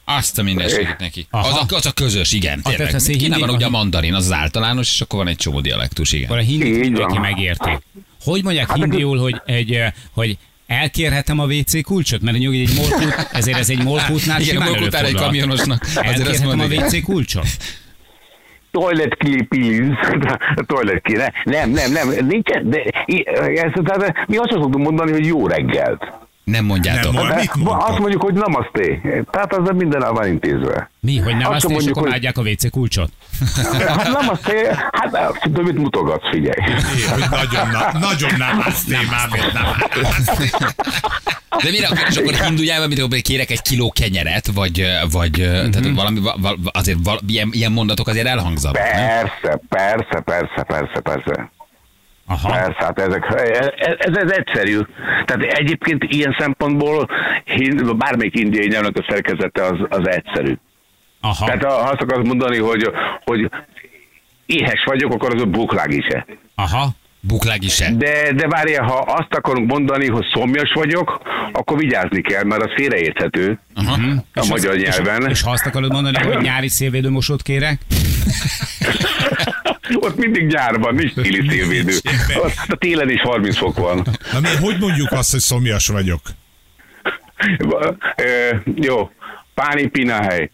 [0.05, 1.27] Azt a mindenségét neki.
[1.29, 1.47] Aha.
[1.47, 2.61] Az a, az a közös, igen.
[2.61, 3.09] tehát Tényleg.
[3.09, 6.37] én Kínában ugye a mandarin, az az általános, és akkor van egy csomó dialektus, Akkor
[6.37, 6.61] a igen.
[6.61, 7.69] hindit mindenki megérti.
[8.23, 12.21] Hogy mondják Hát hindiul, hogy egy, hogy elkérhetem a WC kulcsot?
[12.21, 15.87] Mert nyugi egy molkút, ezért ez egy molkútnál Igen, a molkutár egy kamionosnak.
[15.95, 16.83] Elkérhetem a igen.
[16.83, 17.47] WC kulcsot?
[18.71, 19.15] Toilet
[19.47, 20.09] please.
[20.67, 21.13] Toilet ki.
[21.43, 22.25] Nem, nem, nem.
[22.25, 22.69] Nincsen.
[22.69, 22.83] De,
[23.83, 26.29] tehát, mi azt szoktunk mondani, hogy jó reggelt.
[26.43, 27.13] Nem mondjátok.
[27.13, 27.87] Nem, De Mit mondtak?
[27.89, 28.81] azt mondjuk, hogy namaste.
[29.31, 30.89] Tehát az minden el van intézve.
[30.99, 33.09] Mi, hogy nem Azt azt, és mondjuk, akkor hogy- adják a WC kulcsot?
[33.87, 36.69] Hát namaste, hát tudom, mit mutogatsz, figyelj.
[36.69, 39.05] É, hogy nagyon, na, nagyon nem azt nem.
[41.63, 45.31] De mire akkor, és akkor hindu nyelven, mint hogy kérek egy kiló kenyeret, vagy, vagy
[45.31, 48.91] tehát valami, va, va, azért val, ilyen, ilyen mondatok azért elhangzanak, nem?
[48.93, 51.51] Persze, persze, persze, persze, persze.
[52.31, 52.49] Aha.
[52.49, 53.25] Persze, hát ezek,
[53.79, 54.79] ez, ez, ez egyszerű.
[55.25, 57.07] Tehát egyébként ilyen szempontból
[57.97, 60.57] bármelyik indiai nyelvnek a szerkezete az, az egyszerű.
[61.21, 61.45] Aha.
[61.45, 62.91] Tehát ha azt akarod mondani, hogy,
[63.25, 63.49] hogy
[64.45, 66.25] éhes vagyok, akkor az a buklág is -e.
[66.55, 66.89] Aha.
[67.19, 67.77] Buklág is.
[67.77, 71.21] De, de várjál, ha azt akarunk mondani, hogy szomjas vagyok,
[71.51, 73.97] akkor vigyázni kell, mert az félreérthető Aha.
[74.33, 75.29] a magyar és, nyelven.
[75.29, 77.79] És ha azt akarod mondani, hogy nyári szélvédőmosót kérek?
[79.93, 81.93] Ott mindig nyárban, nincs téli szélvédő.
[82.67, 84.07] A télen is 30 fok van.
[84.33, 86.21] Na mi, hogy mondjuk azt, hogy szomjas vagyok?
[88.75, 89.09] Jó,
[89.53, 90.51] Páni Pinahely.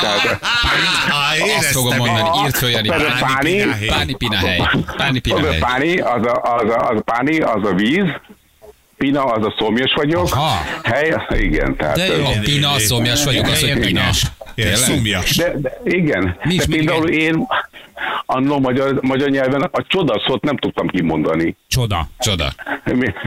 [0.00, 0.40] Tehát,
[1.58, 2.88] Azt fogom mondani, írt föl Jani.
[2.88, 4.62] Páni, Páni pina hely.
[4.96, 8.08] Páni pina az a páni, az a, az a, az a páni, az a víz,
[8.96, 10.34] Pina, az a szomjas vagyok.
[10.34, 10.64] Aha.
[10.82, 11.96] Hely, igen, tehát...
[11.96, 12.24] De jó.
[12.24, 14.02] A pina, szomjas vagyok, az, hogy pina.
[14.56, 15.36] Ilyen szomjas.
[15.36, 17.46] De, de igen, Mi is de például én
[18.26, 21.56] annó magyar, magyar nyelven a csoda szót nem tudtam kimondani.
[21.68, 22.08] Csoda.
[22.18, 22.52] Csoda.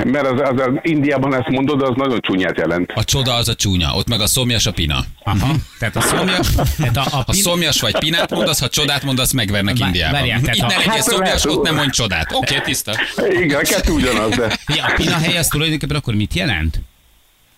[0.04, 2.92] Mert az, az, az Indiában ezt mondod, az nagyon csúnyát jelent.
[2.96, 5.00] A csoda az a csúnya, ott meg a szomjas a pina.
[5.24, 5.54] Aha.
[5.80, 9.78] Tehát a szomjas, tehát a, a pin- szomjas vagy pinát mondasz, ha csodát mondasz, megvernek
[9.78, 10.20] Vá- Indiában.
[10.20, 12.32] várjál, tehát Itt a- ne legyél Hát szomjas, lehet- ott nem mondj csodát.
[12.34, 12.94] Oké, tiszta.
[13.42, 14.58] Igen, a kettő ugyanaz, de...
[14.76, 16.82] Ja, a pina hely az tulajdonképpen akkor mit jelent?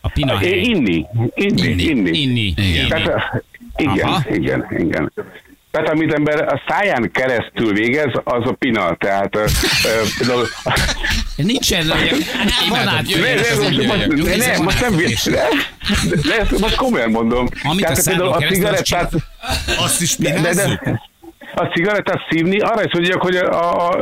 [0.01, 0.59] A pina hely.
[0.59, 1.05] Inni,
[1.35, 1.83] inni, Inni.
[1.83, 2.19] inni.
[2.21, 2.53] Inni.
[2.57, 3.11] Igen.
[3.75, 4.23] Igen, Aha.
[4.29, 5.11] igen, igen.
[5.71, 8.95] Tehát amit ember a száján keresztül végez, az a pina.
[8.95, 9.37] Tehát
[10.17, 10.47] például-
[11.35, 11.87] Nincsen,
[12.69, 13.09] van át.
[13.09, 13.59] jöjjön.
[14.23, 14.95] Ne, az ne, most- nem
[16.39, 17.47] ezt most komolyan mondom.
[17.63, 17.95] Amit a
[18.31, 19.09] a keresztül,
[19.79, 20.79] Azt is de, de, pinázzuk?
[21.53, 23.97] A cigarettát szívni, arra is mondják, hogy a, a, a,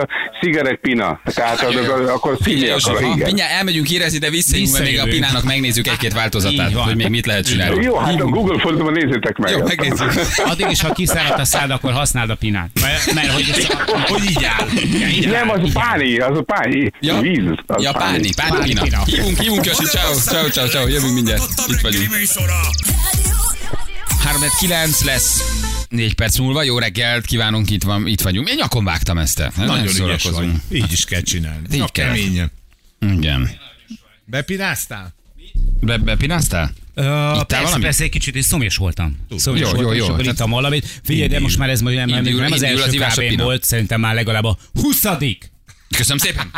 [0.00, 0.08] a
[0.40, 1.20] cigarettpina.
[1.24, 3.18] Tehát az, az, akkor szívni Figyelj, akar, igen.
[3.26, 7.26] mindjárt elmegyünk érezni, de visszajövünk, mert még a pinának megnézzük egy-két változatát, hogy még mit
[7.26, 7.84] lehet csinálni.
[7.84, 9.50] Jó, hát a Google fordulóban nézzétek meg.
[9.50, 10.12] Jó, megnézzük.
[10.44, 12.70] Addig is, ha kiszáradt a szád, akkor használd a pinát.
[12.80, 13.66] Mert, mert hogy ez
[14.08, 14.66] Hogy így áll?
[15.10, 16.90] Így áll, Nem, az a páni, az a páni.
[17.00, 17.42] Ja, Víz.
[17.66, 18.82] Az ja páni, páni, Páni pina.
[18.82, 19.02] pina.
[19.04, 21.42] Hívunk, hívunk, Josi, ciao, ciao, ciao, ciao, jövünk mindjárt.
[21.68, 22.08] Itt vagyunk.
[24.60, 25.69] 3-9 lesz.
[25.90, 28.48] Négy perc múlva, jó reggelt kívánunk, itt, van, itt vagyunk.
[28.48, 29.50] Én nyakon vágtam ezt.
[29.56, 30.62] Nagyon ügyes szórakozunk.
[30.68, 30.76] vagy.
[30.78, 31.66] Így is kell csinálni.
[31.72, 32.06] Így kell.
[32.14, 32.50] keményen.
[33.00, 33.50] Igen.
[34.24, 35.14] Bepináztál?
[35.80, 36.72] Be, bepináztál?
[36.96, 37.82] Uh, persze, valamit?
[37.84, 39.16] persze, egy kicsit is szomjas voltam.
[39.36, 40.04] Szomjas Jó, voltam, jó, és jó.
[40.04, 41.00] akkor Tehát- ittam valamit.
[41.04, 43.38] Figyelj, de most már ez majd nem, nem, Indul- nem az indul az első kávén
[43.38, 45.50] volt, szerintem már legalább a huszadik.
[45.96, 46.50] Köszönöm szépen.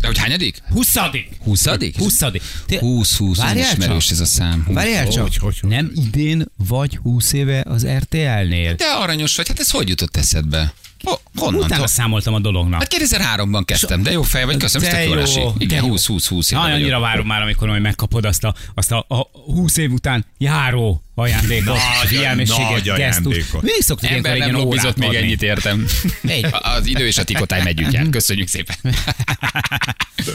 [0.00, 0.58] De hogy hányadik?
[0.70, 1.28] Huszadik.
[1.44, 1.96] Huszadik?
[1.96, 2.42] Huszadik.
[2.66, 3.78] Te- 20, 20, Várjál csak.
[3.78, 4.62] ismerős ez a szám.
[4.66, 4.74] 20.
[4.74, 5.70] Várjál csak, Hogy, hogy, hogy?
[5.70, 8.74] nem idén vagy 20 éve az RTL-nél?
[8.74, 10.72] De aranyos vagy, hát ez hogy jutott eszedbe?
[11.04, 11.60] Ho- honnan?
[11.62, 12.80] Utána számoltam a dolognak.
[12.80, 15.42] Hát 2003-ban kezdtem, de jó fej vagy, köszönöm, jól jó, esik.
[15.58, 15.94] Igen, jó.
[15.96, 19.16] 20-20-20 Na, annyira várom már, amikor majd megkapod azt a, azt a, a
[19.52, 22.96] 20 év után járó ajándékot, figyelmességet, nagy gesztus.
[22.96, 23.62] ajándékot.
[23.62, 25.20] Mindig szoktuk Ember nem lobbizott még adni.
[25.20, 25.86] ennyit értem.
[26.22, 26.46] Egy.
[26.50, 28.08] Az idő és a tikotály megyügyel.
[28.10, 28.76] Köszönjük szépen.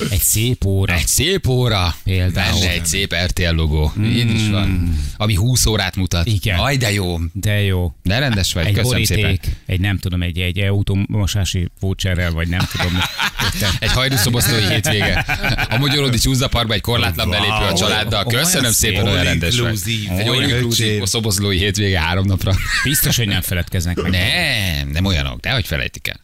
[0.10, 0.94] Egy szép óra.
[0.94, 2.60] Egy szép óra, Például.
[2.60, 3.94] benne egy szép RTL logó.
[4.04, 4.98] Így is van.
[5.18, 6.28] Ami 20 órát mutat.
[6.28, 6.60] Igen.
[6.60, 7.18] Aj, de jó.
[7.34, 7.94] De jó.
[8.04, 8.66] De rendes vagy.
[8.66, 9.58] Egy Köszönöm boríték, szépen.
[9.66, 12.98] egy nem tudom, egy, egy automosási voucherrel, vagy nem tudom.
[13.80, 15.26] Egy hajdúszoboszlói hétvége.
[15.70, 17.76] A Magyarodi Csúzzaparkba egy korlátlan belépő a Wow.
[17.76, 18.26] családdal.
[18.26, 18.92] Köszönöm szép.
[18.96, 19.54] szépen, olyan rendes.
[19.54, 21.06] Egy all Olyan inclusive öcsém.
[21.06, 22.54] szoboszlói hétvége három napra.
[22.84, 24.12] Biztos, hogy nem feledkeznek meg.
[24.12, 26.20] Nem, nem olyanok, de hogy felejtik el.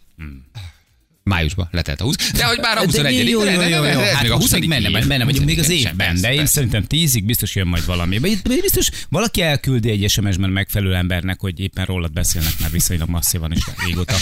[1.29, 4.31] Májusban letelt a 20, de hogy már a 21 jó, jó, jó, jó, Hát még
[4.31, 7.55] a most 20 még benne, benne vagyunk még az évben, de én szerintem tízig biztos
[7.55, 8.19] jön majd valami.
[8.61, 13.63] Biztos valaki elküldi egy SMS-ben megfelelő embernek, hogy éppen rólad beszélnek már viszonylag masszívan is
[13.85, 14.15] régóta.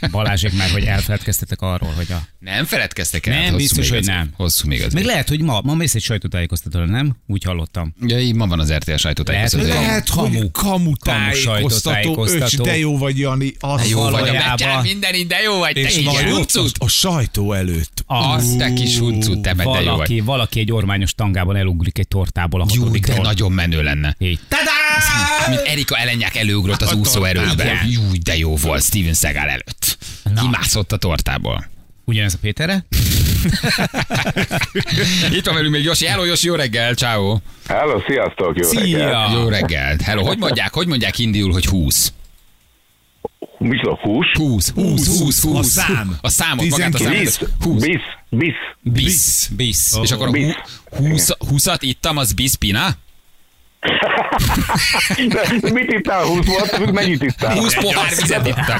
[0.00, 2.22] A Balázsék már, hogy elfeledkeztetek arról, hogy a...
[2.38, 3.34] Nem feledkeztek el.
[3.34, 4.30] Nem, hát biztos, még hogy nem.
[4.36, 4.92] Hosszú még az.
[4.92, 5.08] Meg év.
[5.08, 7.16] lehet, hogy ma, ma mész egy sajtótájékoztatóra, nem?
[7.26, 7.94] Úgy hallottam.
[8.06, 9.66] Ja, így ma van az RTL sajtótájékoztató.
[9.66, 10.38] Lehet, Lehet, Kamu.
[10.38, 13.54] hogy kamu tájékoztató, öcs, de jó vagy, Jani.
[13.58, 15.88] Az De jó vagy a minden de jó vagy, te
[16.28, 16.76] ott huncut.
[16.78, 18.02] a, a sajtó előtt.
[18.06, 19.84] Azt te kis huncut, te meg de jó vagy.
[19.86, 23.16] Valaki, valaki egy ormányos tangában elugrik egy tortából a Jó, hatodikról.
[23.16, 24.14] de nagyon menő lenne.
[24.18, 24.38] Így.
[25.48, 27.64] Mint Erika Elenyák előugrott az úszó erődbe.
[27.64, 27.76] Igen.
[27.88, 29.98] Jó, de jó volt Steven Seagal előtt.
[30.40, 31.68] Kimászott a tortából.
[32.04, 32.80] Ugyanez a Péterre?
[35.36, 36.06] Itt van velünk még Josi.
[36.06, 37.38] Hello, Josi, jó reggel, ciao.
[37.68, 38.68] Hello, sziasztok, jó.
[38.68, 39.28] Szia!
[39.32, 40.00] Jó reggelt.
[40.02, 42.12] Hello, hogy mondják, hogy mondják indul, hogy 20?
[43.68, 44.26] Micsoda, hús?
[44.36, 45.58] 20, 20, 20, 20.
[45.58, 46.16] A szám.
[46.20, 47.32] A számot, magát a 19.
[47.32, 47.48] számot.
[47.58, 47.82] Bisz, 20.
[47.82, 48.54] bisz, bisz.
[48.82, 49.48] Bisz.
[49.56, 49.98] Bisz.
[50.02, 50.54] És akkor a Bisz.
[50.90, 52.80] hú- 20, 20-at ittam, az bispina?
[52.80, 52.94] De
[55.72, 56.92] mit ittál, 20 volt?
[56.92, 57.58] Mennyit ittál?
[57.58, 58.78] 20 pohár vizet ittam.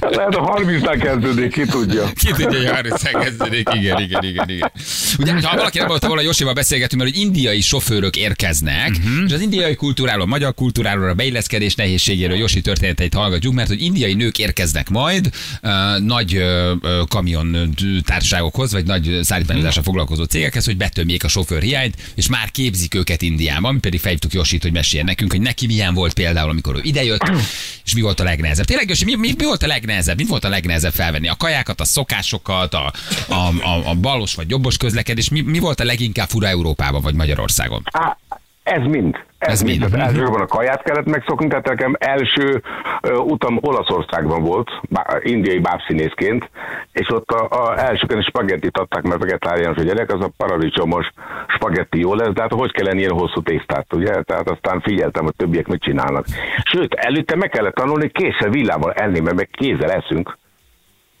[0.00, 2.04] Lehet a 30-nál kezdődik, ki tudja.
[2.14, 3.68] Ki tudja, hogy 30 kezdődik.
[3.74, 4.72] Igen, igen, igen, igen.
[5.18, 9.24] Ugye, ha valaki nem volt volna, Josival beszélgetünk, mert hogy indiai sofőrök érkeznek, uh-huh.
[9.26, 13.82] és az indiai kultúráról, a magyar kultúráról, a beilleszkedés nehézségéről Josi történeteit hallgatjuk, mert hogy
[13.82, 15.30] indiai nők érkeznek majd
[15.62, 21.96] uh, nagy uh, kamion társaságokhoz, vagy nagy szállítmányozással foglalkozó cégekhez, hogy betömjék a sofőr hiányt,
[22.14, 23.74] és már képzik őket Indiában.
[23.74, 27.30] Mi pedig felhívtuk Josit, hogy meséljen nekünk, hogy neki milyen volt például, amikor ő idejött,
[27.86, 28.66] és mi volt a legnehezebb.
[28.66, 30.16] Tényleg, Josi, mi, mi, mi volt a legnehezebb?
[30.16, 31.28] Mi volt a legnehezebb felvenni?
[31.28, 32.92] A kajákat, a szokásokat, a,
[33.28, 35.28] a, a, a balos vagy jobbos közlekedés?
[35.28, 37.82] Mi, mi volt a leginkább fura Európában vagy Magyarországon?
[37.92, 38.18] Á,
[38.62, 39.16] ez mind.
[39.42, 39.84] Ez, mind.
[39.90, 42.62] Tehát elsősorban a kaját kellett megszokni, tehát nekem első
[43.00, 46.50] ö, utam Olaszországban volt, bá, indiai bábszínészként,
[46.92, 51.10] és ott a, a elsőken spagettit adták, mert vegetáriánus a gyerek, az a paradicsomos
[51.46, 54.22] spagetti jó lesz, de hát hogy kell ilyen hosszú tésztát, ugye?
[54.22, 56.24] Tehát aztán figyeltem, hogy többiek mit csinálnak.
[56.64, 60.38] Sőt, előtte meg kellett tanulni késsel villával enni, mert meg kézzel eszünk.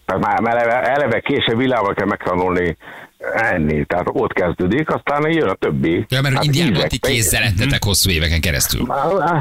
[0.04, 2.76] Tehát már eleve, eleve kése villával kell megtanulni
[3.34, 6.06] enni, tehát ott kezdődik, aztán jön a többi.
[6.08, 8.86] Ja, mert hogy Hát Indiában ti kézzel ettetek hosszú éveken keresztül.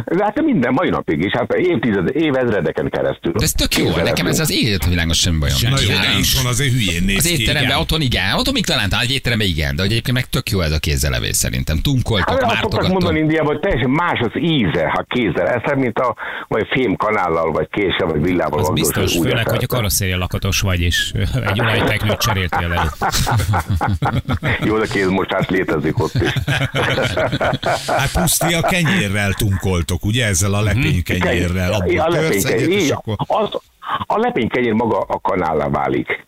[0.05, 3.31] De hát minden mai napig is, hát évtized, évezredeken keresztül.
[3.31, 5.57] De ez tök jó, Kézzel nekem ez az élet világos semmi bajom.
[5.61, 6.01] Na jó, Igen.
[6.01, 9.11] de is van, azért hülyén néz Az étteremben, otthon igen, otthon még talán, talán egy
[9.11, 11.77] étteremben igen, de egyébként meg tök jó ez a kézzelevés szerintem.
[11.81, 13.21] Tunkoltok, Hát azt szoktak mondani mártogatok.
[13.21, 16.15] Indiában, hogy teljesen más az íze, ha kézzel eszed, mint a
[16.47, 18.59] vagy fémkanállal, vagy késsel, vagy villával.
[18.59, 21.11] Az biztos, főleg, hogy a karosszéria lakatos vagy, és
[21.45, 22.89] egy olajteknőt cseréltél elő.
[24.63, 26.34] Jó, de kézmosás létezik ott is.
[27.88, 30.25] Hát puszti a kenyérrel tunkoltok, ugye?
[30.25, 31.71] Ezzel a lepénykenyérrel.
[31.71, 33.15] a Abból törsz egyet, lepénykenyér, és akkor...
[33.17, 33.49] az,
[34.05, 36.25] a lepénykenyér maga a kanállá válik.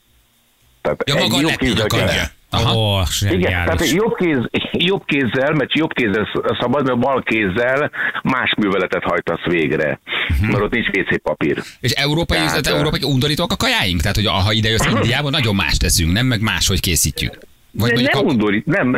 [0.82, 2.32] Tehát Ja, maga a lepény a kanyar.
[2.54, 2.76] Aha.
[2.78, 4.38] Ó, Igen, tehát jobb, kéz,
[4.72, 6.28] jobb kézzel, mert jobb kézzel
[6.60, 7.92] szabad, mert bal kézzel
[8.24, 10.00] más műveletet hajtasz végre.
[10.42, 11.62] Mert ott nincs WC papír.
[11.80, 14.02] És európai, Tehát, tehát, európai undorítók a kajáink?
[14.02, 16.26] Tehát, hogy ha ide jössz Indiába, nagyon más teszünk, nem?
[16.26, 17.38] Meg máshogy készítjük.
[17.72, 18.98] Vagy De nem, undorít, nem,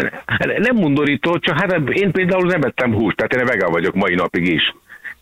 [0.57, 4.47] nem undorító, csak hát én például nem ettem húst, tehát én vegán vagyok mai napig
[4.47, 4.73] is.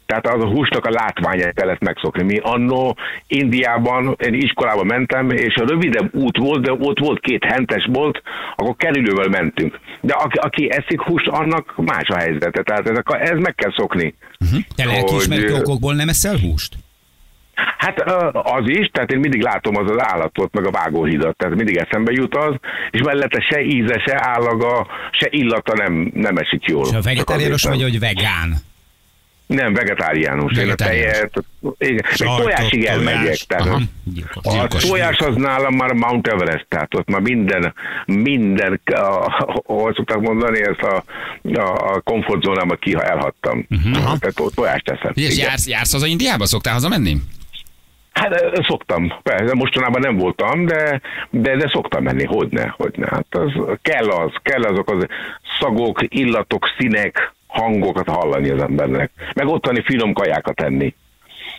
[0.05, 2.23] Tehát az a húsnak a látványát kellett megszokni.
[2.23, 7.43] Mi annó Indiában, én iskolába mentem, és a rövidebb út volt, de ott volt két
[7.43, 8.21] hentes bolt,
[8.55, 9.79] akkor kerülővel mentünk.
[10.01, 12.63] De aki, aki eszik húst, annak más a helyzete.
[12.63, 14.15] Tehát ez, a, ez meg kell szokni.
[14.75, 16.75] Te lelkiismereti hogy- okokból nem eszel húst?
[17.77, 18.01] Hát
[18.33, 22.11] az is, tehát én mindig látom az az állatot, meg a vágóhidat, tehát mindig eszembe
[22.11, 22.55] jut az,
[22.91, 26.85] és mellette se íze, se állaga, se illata nem, nem esik jól.
[26.85, 28.55] És a vegetáriánus vagy, hogy vegán?
[29.45, 30.51] Nem, vegetáriánus.
[30.51, 31.11] Én a Vegetáriánus.
[31.11, 31.43] tejet,
[31.77, 32.95] igen, Sajtot, tojásig tojás.
[32.95, 33.35] elmegyek.
[33.47, 33.79] Tehát Aha.
[34.03, 34.45] Gyilkos.
[34.45, 34.83] a Gyilkos.
[34.83, 37.73] tojás az nálam már Mount Everest, tehát ott már minden,
[38.05, 41.03] minden, a, ahogy szokták mondani, ezt a,
[41.59, 43.65] a, a komfortzónámat ki, ha elhattam.
[43.69, 43.91] Mhm.
[43.93, 45.11] Tehát ott tojást teszem.
[45.13, 46.45] És jársz, jársz haza Indiába?
[46.45, 47.17] Szoktál haza menni?
[48.13, 53.07] Hát szoktam, persze, mostanában nem voltam, de, de, de szoktam menni, hogyne, hogyne.
[53.11, 53.51] Hát az,
[53.81, 55.05] kell az, kell azok az
[55.59, 59.11] szagok, illatok, színek, hangokat hallani az embernek.
[59.35, 60.95] Meg ottani finom kajákat enni.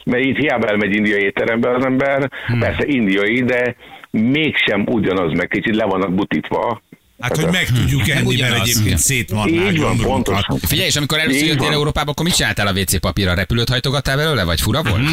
[0.05, 2.59] Mert itt hiába elmegy indiai étterembe az ember, hmm.
[2.59, 3.77] persze indiai, de
[4.11, 6.83] mégsem ugyanaz, meg kicsit le vannak butítva.
[7.21, 10.59] Hát, hogy meg tudjuk enni, mert egyébként van, pontosan.
[10.67, 11.71] Figyelj, és amikor először jöttél.
[11.71, 13.35] Európába, akkor mit csináltál a WC papírra?
[13.35, 15.03] Repülőt hajtogattál belőle, vagy fura volt?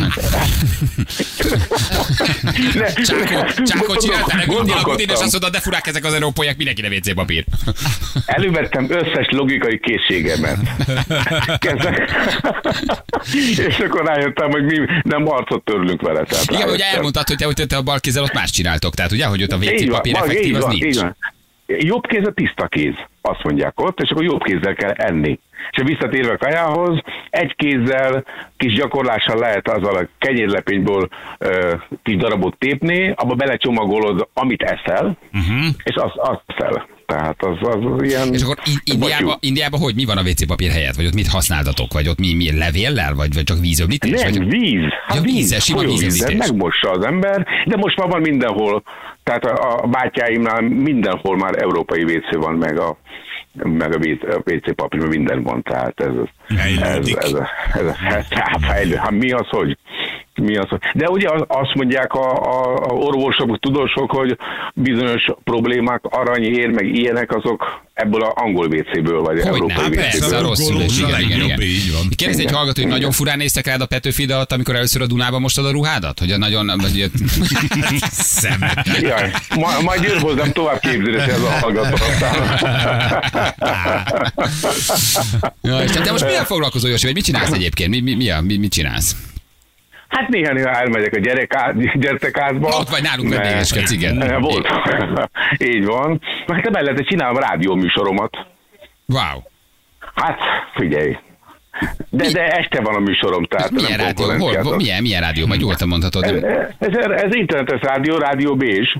[3.05, 7.13] Csákó, csákó csináltál, a budin, és azt mondod, de furák ezek az európaiak, mindenkire WC
[7.13, 7.45] papír.
[8.25, 10.57] Elővettem összes logikai készségemet.
[13.67, 16.23] És akkor rájöttem, hogy mi nem arcot törlünk vele.
[16.23, 18.95] Tehát Igen, ugye elmondtad, hogy te, hogy te a bal kézzel ott más csináltok.
[18.95, 20.99] Tehát ugye, hogy ott a WC papír effektív, az nincs.
[21.79, 25.39] Jobb kéz a tiszta kéz, azt mondják ott, és akkor jobb kézzel kell enni.
[25.71, 28.23] És visszatérve a kajához, egy kézzel,
[28.57, 31.07] kis gyakorlással lehet azzal a kenyérlepényből
[31.37, 35.65] ö, kis darabot tépni, abba belecsomagolod, amit eszel, uh-huh.
[35.83, 36.87] és azt, azt eszel.
[37.05, 38.33] Tehát az, az, az ilyen...
[38.33, 40.95] És akkor I- Indiába, hogy mi van a WC papír helyett?
[40.95, 41.93] Vagy ott mit használtatok?
[41.93, 43.15] Vagy ott mi, mi levéllel?
[43.15, 44.21] Vagy, vagy csak vízöblítés?
[44.21, 44.49] Nem, vagy...
[44.49, 44.89] víz.
[45.07, 46.37] Hát Ja, víz, vízzel, sima vízöblítés.
[46.37, 48.83] megmossa az ember, de most már van mindenhol.
[49.39, 52.97] Tehát a, a bátyáimnál mindenhol már európai WC van, meg a
[53.53, 53.99] meg a
[54.45, 57.17] WC, papír, minden van, tehát ez, ez, Fejlődik.
[57.17, 57.41] ez, ez,
[57.73, 58.25] ez, ez
[58.61, 58.95] fejlő.
[58.95, 59.77] Hát mi az, hogy
[60.35, 60.67] mi az.
[60.93, 64.37] De ugye az- azt mondják a, a, a orvosok, a tudósok, hogy
[64.73, 69.95] bizonyos problémák, aranyér, meg ilyenek, azok ebből a angol WC-ből, vagy Hogy európai WC-ből.
[70.01, 71.61] persze, a rossz szülés, igen, igen, igen.
[71.61, 72.01] így van.
[72.15, 72.53] Kérdezi egy Igen.
[72.55, 72.97] hallgató, hogy Igen.
[72.97, 76.19] nagyon furán néztek rád a Petőfi alatt, amikor először a Dunába mostad a ruhádat?
[76.19, 76.71] Hogy a nagyon...
[76.81, 77.11] Vagy,
[78.11, 78.87] Szemet.
[79.01, 81.95] Jaj, ma, majd jön hozzám tovább képződni ez a hallgató.
[85.61, 87.89] ja, és te most milyen foglalkozó, Jósi, vagy mit csinálsz egyébként?
[87.89, 89.15] Mi, mi, mi, mi, mit csinálsz?
[90.11, 92.67] Hát néha-néha elmegyek a gyereká, gyerekházba.
[92.67, 94.21] Ott vagy nálunk vendégeskedsz, igen.
[94.21, 94.67] Eh, Volt.
[95.57, 96.21] Így van.
[96.47, 98.37] Hát mellette csinálom rádióműsoromat.
[99.05, 99.41] Wow.
[100.15, 100.39] Hát,
[100.75, 101.17] figyelj.
[102.09, 104.45] De, de este van a műsorom, tehát Ez milyen nem rádió?
[104.47, 105.47] Hol, hol, milyen, milyen rádió?
[105.47, 106.23] Majd nyugodtan mondhatod.
[106.23, 106.43] Ez,
[106.79, 108.95] ez, ez internetes rádió, rádió Bézs,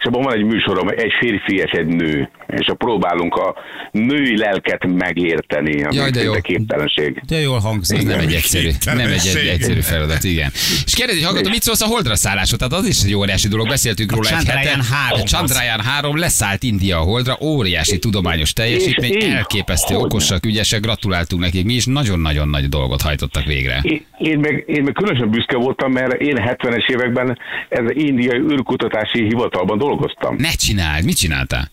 [0.00, 3.54] és abban van egy műsorom, egy férfi és egy nő, és a próbálunk a
[3.90, 6.32] női lelket megérteni, ami Jaj, de jó.
[6.32, 7.22] képtelenség.
[7.26, 7.98] De jól hangzik.
[7.98, 10.50] Ez nem egy egyszerű, nem egy, egy egyszerű feladat, igen.
[10.84, 12.58] És kérdezi, hallgató, mit szólsz a holdra szállásról?
[12.58, 14.94] Tehát az is egy óriási dolog, beszéltünk róla egy Chandrayaan hete.
[14.94, 20.08] 3 A Chandrayaan 3 leszállt India a holdra, óriási tudományos teljesítmény, elképesztő, hogyne.
[20.08, 23.80] okosak, ügyesek, gratuláltunk nekik, mi is nagyon-nagyon nagy dolgot hajtottak végre.
[23.82, 28.38] Én, én, meg, én meg különösen büszke voltam, mert én 70-es években ez az indiai
[28.38, 29.88] űrkutatási hivatalban dolgoztam.
[30.36, 31.70] Ne csináld, mit csináltál?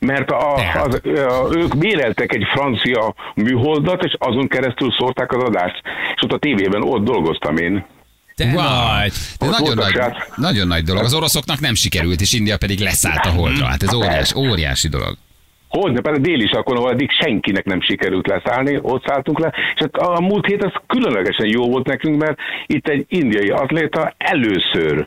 [0.00, 5.82] Mert a, az, a, ők béreltek egy francia műholdat, és azon keresztül szórták az adást.
[6.14, 7.84] És ott a tévében ott dolgoztam én.
[8.36, 8.54] Te Wow.
[8.54, 9.12] vagy.
[9.38, 10.16] De Ott nagyon, nagy, srác.
[10.36, 11.04] nagyon nagy dolog.
[11.04, 13.66] Az oroszoknak nem sikerült, és India pedig leszállt a holdra.
[13.66, 15.16] Hát ez óriási, óriási dolog.
[15.68, 19.96] Hogy, de déli sarkon, ahol eddig senkinek nem sikerült leszállni, ott szálltunk le, és hát
[19.96, 25.06] a múlt hét az különlegesen jó volt nekünk, mert itt egy indiai atléta először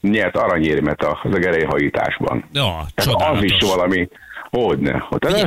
[0.00, 2.44] nyert aranyérmet a zegerejhajításban.
[2.52, 4.08] Ja, Tehát az is valami,
[4.50, 4.92] Hogyne.
[5.08, 5.42] Hogy, Figyelj,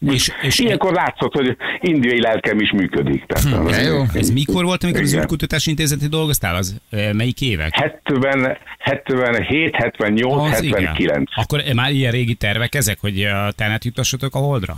[0.00, 3.24] és- és, és- és ilyenkor látszott, hogy indiai lelkem is működik.
[3.26, 4.02] Tehát, de jó.
[4.14, 5.22] Ez mikor volt, amikor az Igen.
[5.22, 6.54] űrkutatási intézeti dolgoztál?
[6.54, 7.74] Az eh, melyik évek?
[7.74, 10.78] 70, 77, 78, Az igen.
[10.78, 11.30] 79.
[11.34, 14.76] Akkor már ilyen régi tervek ezek, hogy a tenet jutassatok a holdra?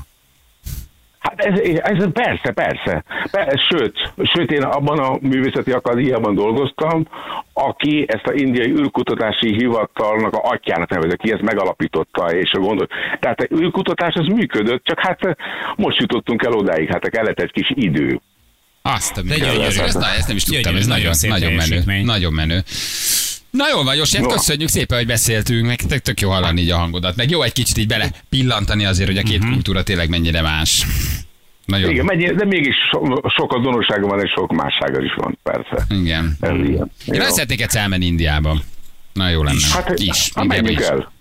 [1.19, 3.05] Hát ez, ez persze, persze.
[3.31, 3.63] persze.
[3.71, 7.07] Sőt, sőt, én abban a művészeti akadémiában dolgoztam,
[7.53, 12.89] aki ezt a indiai űrkutatási hivatalnak a atyának nevezett ki, ezt megalapította, és a gondol.
[13.21, 15.21] Tehát a űrkutatás az működött, csak hát
[15.77, 18.21] most jutottunk el odáig, hát kellett egy kis idő.
[18.83, 19.55] Azt a De mindenit.
[19.55, 19.81] gyönyörű.
[19.81, 22.03] ezt, ezt nem is tudtam, Gyönyörű, ez nagyon nagyon, szép nagyon menő.
[22.05, 22.63] Nagyon menő.
[23.51, 24.29] Na jól van, József, Jó.
[24.29, 27.53] köszönjük szépen, hogy beszéltünk, meg tök, tök jó hallani így a hangodat, meg jó egy
[27.53, 30.87] kicsit így bele pillantani azért, hogy a két kultúra tényleg mennyire más.
[31.65, 31.91] Nagyon.
[31.91, 35.85] Igen, mennyi, de mégis so, sok azonossága van, és sok mássága is van, persze.
[35.89, 36.37] Igen.
[36.41, 36.65] Ez ilyen.
[36.65, 37.17] Én Jó.
[37.17, 38.61] nagyon szeretnék egyszer elmenni Indiába.
[39.13, 39.59] Na jó lenne.
[39.73, 40.31] Hát, is.
[40.35, 40.87] hát menjünk is.
[40.87, 41.13] el.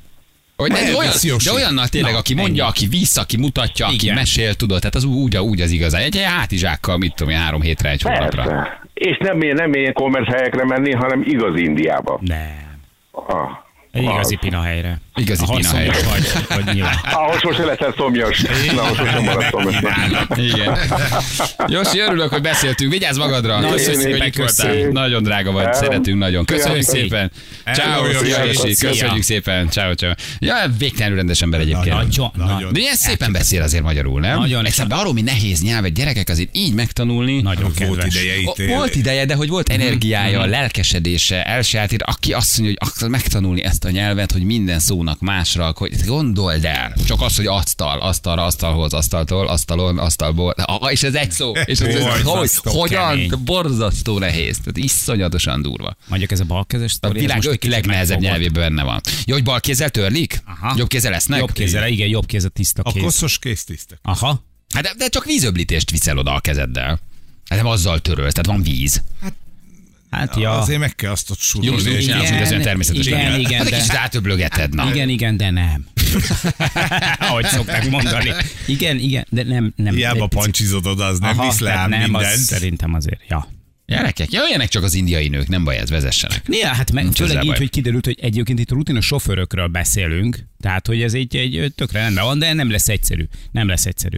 [0.57, 1.11] Hogy de, olyan,
[1.43, 2.71] de olyannal tényleg, Na, aki mondja, ennyi.
[2.71, 4.15] aki vissza, aki mutatja, aki Igen.
[4.15, 6.01] mesél, tudod, tehát az úgy, úgy az igazán.
[6.01, 8.67] Egy, hátizsákkal, mit tudom, én, három hétre, egy hónapra.
[8.93, 12.19] És nem, nem ilyen kommersz helyekre menni, hanem igaz Indiába.
[12.21, 12.79] Nem.
[13.11, 13.49] Ah,
[13.91, 14.41] Egy igazi az.
[15.17, 16.95] Igazi Ha szomjas vagy, vagy nyilván.
[17.23, 18.41] Ahhoz most leszel szomjas.
[18.75, 19.83] Na, ahhoz most marad szomjas.
[20.35, 20.77] Igen.
[21.67, 22.91] Josi, örülök, hogy beszéltünk.
[22.91, 23.55] Vigyázz magadra.
[23.59, 24.65] Nagyon Köszönjük, szépen hogy itt voltál.
[24.65, 24.91] köszönjük.
[24.91, 25.73] Nagyon drága vagy.
[25.73, 26.45] Szeretünk nagyon.
[26.45, 27.31] Köszönjük szépen.
[27.73, 28.75] Ciao, Josi.
[28.75, 29.69] Köszönjük szépen.
[29.69, 30.11] Ciao, ciao.
[30.39, 31.95] Ja, végtelenül rendes ember egyébként.
[31.95, 32.73] Nagyon, Nagyon.
[32.73, 34.37] De ilyen szépen beszél azért magyarul, nem?
[34.39, 34.65] Nagyon.
[34.65, 37.41] Egyszerűen arról, mi nehéz nyelvet gyerekek azért így megtanulni.
[37.41, 38.67] nagyon Volt ideje itt.
[38.67, 43.83] Volt ideje, de hogy volt energiája, lelkesedése, elsajátít, aki azt mondja, hogy akar megtanulni ezt
[43.83, 46.93] a nyelvet, hogy minden szónak másra, hogy gondold el.
[47.05, 50.51] Csak az, hogy asztal, asztalra, asztalhoz, asztaltól, asztalon, asztalból.
[50.51, 51.51] Ah, és ez egy szó.
[51.65, 53.31] És ez, ez, hogy, hogyan, kemény.
[53.45, 54.57] borzasztó nehéz.
[54.57, 55.95] Tehát iszonyatosan durva.
[56.07, 59.01] Mondjuk ez a balkezes A sztori, ez világ öt legnehezebb nyelvében benne van.
[59.25, 60.41] Jó, hogy bal kézzel törlik?
[60.45, 60.73] Aha.
[60.77, 61.39] Jobb kézzel esznek?
[61.39, 63.03] Jobb kézzel, igen, jobb kéz a tiszta A kéz.
[63.03, 63.95] koszos kész tiszta.
[64.01, 64.43] Aha.
[64.73, 66.99] Hát de, de csak vízöblítést viszel oda a kezeddel.
[67.49, 69.01] Hát nem azzal törölsz, tehát van víz.
[69.21, 69.33] Hát
[70.35, 70.51] ja.
[70.57, 71.89] Azért meg kell azt ott Jó, surulni.
[71.91, 73.05] jó, és- igen, mint az olyan természetes.
[73.05, 74.89] igen, igen, Hát egy de- kicsit átöblögeted, na.
[74.93, 75.85] Igen, igen, de nem.
[77.19, 78.31] Ahogy szokták mondani.
[78.65, 79.73] Igen, igen, de nem.
[79.75, 82.37] nem Hiába pancsizod oda, az nem Aha, visz le nem, az mindent.
[82.39, 83.47] szerintem azért, ja.
[83.85, 86.47] Gyerekek, jöjjenek csak az indiai nők, nem baj, ez vezessenek.
[86.47, 87.57] Néha, hát meg, főleg így, baj.
[87.57, 92.23] hogy kiderült, hogy egyébként itt rutinos sofőrökről beszélünk, tehát hogy ez egy, egy tökre rendben
[92.23, 93.23] van, de nem lesz egyszerű.
[93.51, 94.17] Nem lesz egyszerű.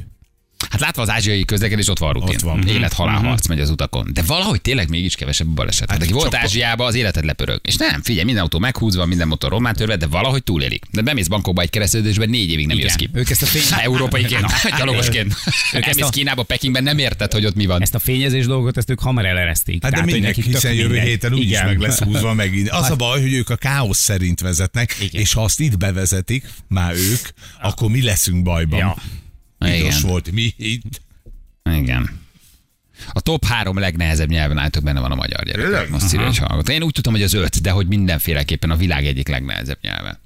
[0.70, 2.36] Hát látva az ázsiai közlekedés, ott van rutin.
[2.36, 2.68] Ott van.
[2.68, 4.10] Élet-halál harc megy az utakon.
[4.14, 5.92] De valahogy tényleg mégis kevesebb baleset.
[5.92, 7.60] Hát, aki volt csak- Ázsiában, az életed lepörög.
[7.64, 10.84] És nem, figyelj, minden autó meghúzva, minden motor román törve, de valahogy túlélik.
[10.92, 12.88] De bemész bankokba egy keresztődésben, négy évig nem Igen.
[12.88, 13.10] jössz ki.
[13.14, 13.62] Ők ezt a fény...
[13.72, 14.46] Hát, Európaiként,
[14.78, 15.36] gyalogosként.
[15.74, 17.82] Ők ezt a- Kínába, Pekingben, nem érted, hogy ott mi van.
[17.82, 19.74] Ezt a fényezés dolgot, ezt ők hamar elereszték.
[19.74, 22.70] Hát de Tehát, hogy mindenki, hiszen jövő héten úgyis meg lesz húzva megint.
[22.70, 26.94] Az a baj, hogy ők a káosz szerint vezetnek, és ha azt itt bevezetik, már
[26.94, 27.22] ők,
[27.62, 28.96] akkor mi leszünk bajban.
[29.60, 30.02] Igen.
[30.02, 31.02] volt, mi itt.
[31.72, 32.20] Igen.
[33.12, 35.90] A top három legnehezebb nyelven álltok benne van a magyar gyerek.
[35.90, 36.72] Most szíves hallgató.
[36.72, 40.20] Én úgy tudtam, hogy az öt, de hogy mindenféleképpen a világ egyik legnehezebb nyelve.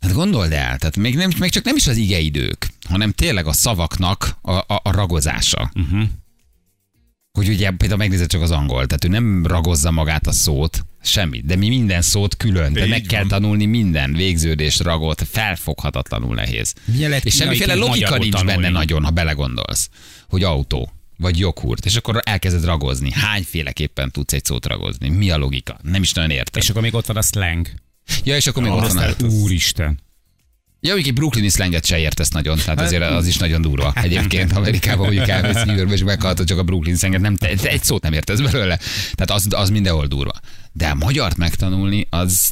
[0.00, 3.52] Hát gondold el, tehát még, nem, még csak nem is az igeidők, hanem tényleg a
[3.52, 5.70] szavaknak a, a, a ragozása.
[5.74, 6.08] Uh-huh.
[7.32, 11.44] Hogy ugye például megnézed csak az angol, tehát ő nem ragozza magát a szót, semmit,
[11.46, 13.28] de mi minden szót külön, de Így meg kell van.
[13.28, 16.74] tanulni minden végződést, ragot, felfoghatatlanul nehéz.
[16.98, 18.68] Lehet És semmiféle logika nincs benne tanulni?
[18.72, 19.88] nagyon, ha belegondolsz,
[20.28, 23.10] hogy autó, vagy joghurt, és akkor elkezded ragozni.
[23.12, 25.08] Hányféleképpen tudsz egy szót ragozni?
[25.08, 25.78] Mi a logika?
[25.82, 26.62] Nem is nagyon értem.
[26.62, 27.68] És akkor még ott van a slang.
[28.24, 29.14] ja, és akkor még ott van.
[29.18, 29.98] A- úristen.
[30.86, 33.92] Ja, még egy brooklyni slanget se értesz nagyon, tehát azért az is nagyon durva.
[33.94, 37.68] Egyébként Amerikában mondjuk elmész New Yorkba, és meghallgatod csak a Brooklyn slanget, nem, te, te
[37.68, 38.78] egy szót nem értesz belőle.
[39.12, 40.32] Tehát az, az mindenhol durva.
[40.72, 42.50] De a magyart megtanulni, az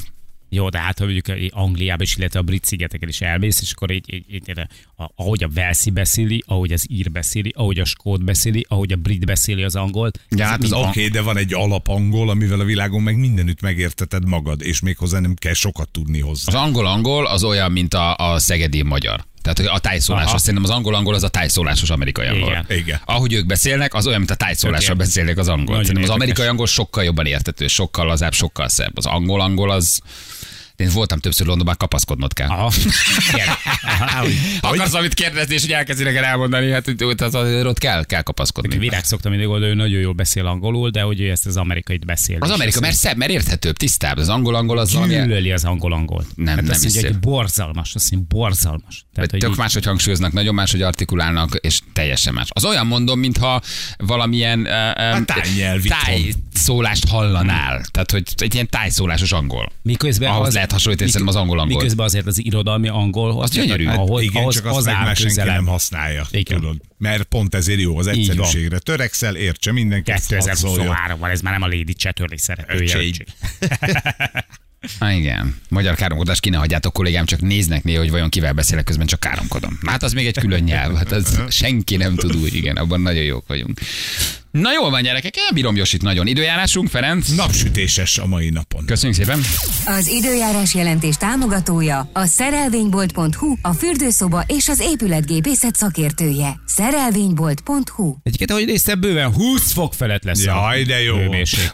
[0.55, 3.91] Jó, de hát ha mondjuk Angliába is, illetve a brit szigeteken is elmész, és akkor
[3.91, 4.53] így, így, így
[4.97, 8.97] a, ahogy a Velszi beszéli, ahogy az ír beszéli, ahogy a skót beszéli, ahogy a
[8.97, 10.21] brit beszéli az angolt.
[10.29, 14.29] Ja, hát az Oké, okay, de van egy alapangol, amivel a világon meg mindenütt megérteted
[14.29, 16.53] magad, és még hozzá nem kell sokat tudni hozzá.
[16.53, 19.25] Az angol-angol az olyan, mint a, a szegedi magyar.
[19.43, 20.39] Tehát hogy a tájszólásos, Aha.
[20.39, 22.49] szerintem az angol-angol az a tájszólásos amerikai angol.
[22.49, 22.79] Igen.
[22.79, 23.01] Igen.
[23.05, 25.65] Ahogy ők beszélnek, az olyan, mint a tájszólással beszélnek az angol.
[25.65, 28.97] Nagyon Szerintem az amerikai angol sokkal jobban értető, sokkal lazább, sokkal szebb.
[28.97, 30.01] Az angol-angol az...
[30.83, 32.49] Én voltam többször Londonban, kapaszkodnod kell.
[32.49, 32.73] Aha.
[34.61, 38.79] Akarsz valamit kérdezni, és hogy elkezdi neked elmondani, hát ott, az, az, kell, kell kapaszkodni.
[38.79, 42.07] Virág szokta mindig oldani, ő nagyon jól beszél angolul, de hogy ő ezt az amerikait
[42.07, 42.37] beszél.
[42.41, 44.17] Az Amerika, mert szebb, mert érthetőbb, tisztább.
[44.17, 45.15] Az angol-angol az valami...
[45.15, 46.27] gyűlöli az angol angolt.
[46.35, 49.05] Nem, hát nem azt mondja, hogy borzalmas, azt mondja, borzalmas.
[49.15, 52.49] Tehát, hogy Tök így- máshogy hangsúlyoznak, nagyon máshogy artikulálnak, és teljesen más.
[52.51, 53.63] Az olyan mondom, mintha
[53.97, 57.85] valamilyen uh, um, tájnyelv tájszólást hallanál.
[57.91, 59.73] Tehát, hogy egy ilyen tájszólásos angol.
[59.83, 61.77] Miközben Ahhoz lehet hasonlítani szerintem az angol-angol.
[61.77, 63.85] Miközben azért az irodalmi angol, Az gyönyörű.
[63.85, 66.27] Hát ahhoz, igen, ahhoz, csak azt az meg már senki nem használja.
[66.31, 66.61] Igen.
[66.61, 66.77] Tudod.
[66.99, 68.15] Mert pont ezért jó az van.
[68.15, 68.79] egyszerűségre.
[68.79, 70.11] Törekszel, értse mindenki.
[70.11, 70.97] ezt hadd szóljon.
[71.09, 73.13] 2023-ban, ez már nem a Lady Chatterley szeretője.
[75.01, 75.57] Há, igen.
[75.69, 79.21] Magyar káromkodás ki ne hagyjátok, kollégám, csak néznek néha, hogy vajon kivel beszélek, közben csak
[79.21, 79.79] káromkodom.
[79.87, 83.23] Hát az még egy külön nyelv, hát az senki nem tud úgy, igen, abban nagyon
[83.23, 83.81] jók vagyunk.
[84.53, 86.27] Na jól van, gyerekek, elbírom Josit nagyon.
[86.27, 87.29] Időjárásunk, Ferenc?
[87.29, 88.85] Napsütéses a mai napon.
[88.85, 89.41] Köszönjük szépen.
[89.85, 96.61] Az időjárás jelentés támogatója a szerelvénybolt.hu, a fürdőszoba és az épületgépészet szakértője.
[96.67, 101.17] Szerelvénybolt.hu Egyiket, ahogy néztem, bőven 20 fok felett lesz Jaj, de jó.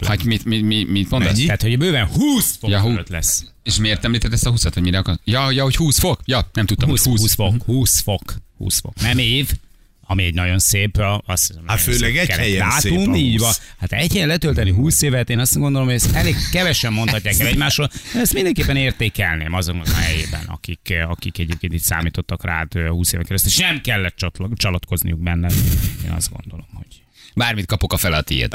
[0.07, 1.33] Hát mit, mit, mit, mit mondasz?
[1.33, 1.45] Mennyi?
[1.45, 3.45] Tehát, hogy bőven 20 fok Ja, felett lesz.
[3.63, 5.19] És miért említed ezt a 20-at, hogy mire akar?
[5.25, 6.21] Ja, ja, hogy 20 fok?
[6.25, 8.93] Ja, nem tudtam, 20, 20, 20 fok, 20 fok, 20 fok.
[9.01, 9.51] Nem év,
[10.11, 13.41] ami egy nagyon szép, azt nagyon főleg szép egy helyen szép dátum, a így 20.
[13.43, 13.53] van.
[13.79, 17.47] Hát egy helyen letölteni 20 évet, én azt gondolom, hogy ezt elég kevesen mondhatják el
[17.47, 17.91] egymásról.
[18.15, 23.51] Ezt mindenképpen értékelném azoknak a helyében, akik, akik egyébként itt számítottak rád 20 éven keresztül,
[23.51, 25.49] és nem kellett csatla- csalatkozniuk benne.
[26.05, 27.03] Én azt gondolom, hogy
[27.35, 28.53] Bármit kapok a fele a tiéd.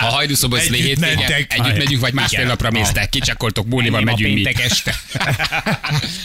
[0.00, 1.52] Ha hajdúszoba Együtt hétvége, mentek.
[1.52, 4.62] együtt megyünk, vagy másfél napra mésztek, kicsakoltok, bulival Ennyi ma megyünk mi.
[4.62, 4.94] este.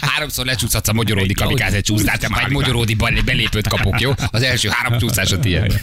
[0.01, 4.13] Háromszor lecsúszhatsz a magyaródi kamikáze csúsztát, ha egy magyaródi bal- belépőt kapok, jó?
[4.31, 5.81] Az első három csúszás a tiéd.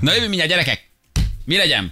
[0.00, 0.88] Na jövő mindjárt gyerekek.
[1.44, 1.82] Mi legyen?
[1.82, 1.88] Mi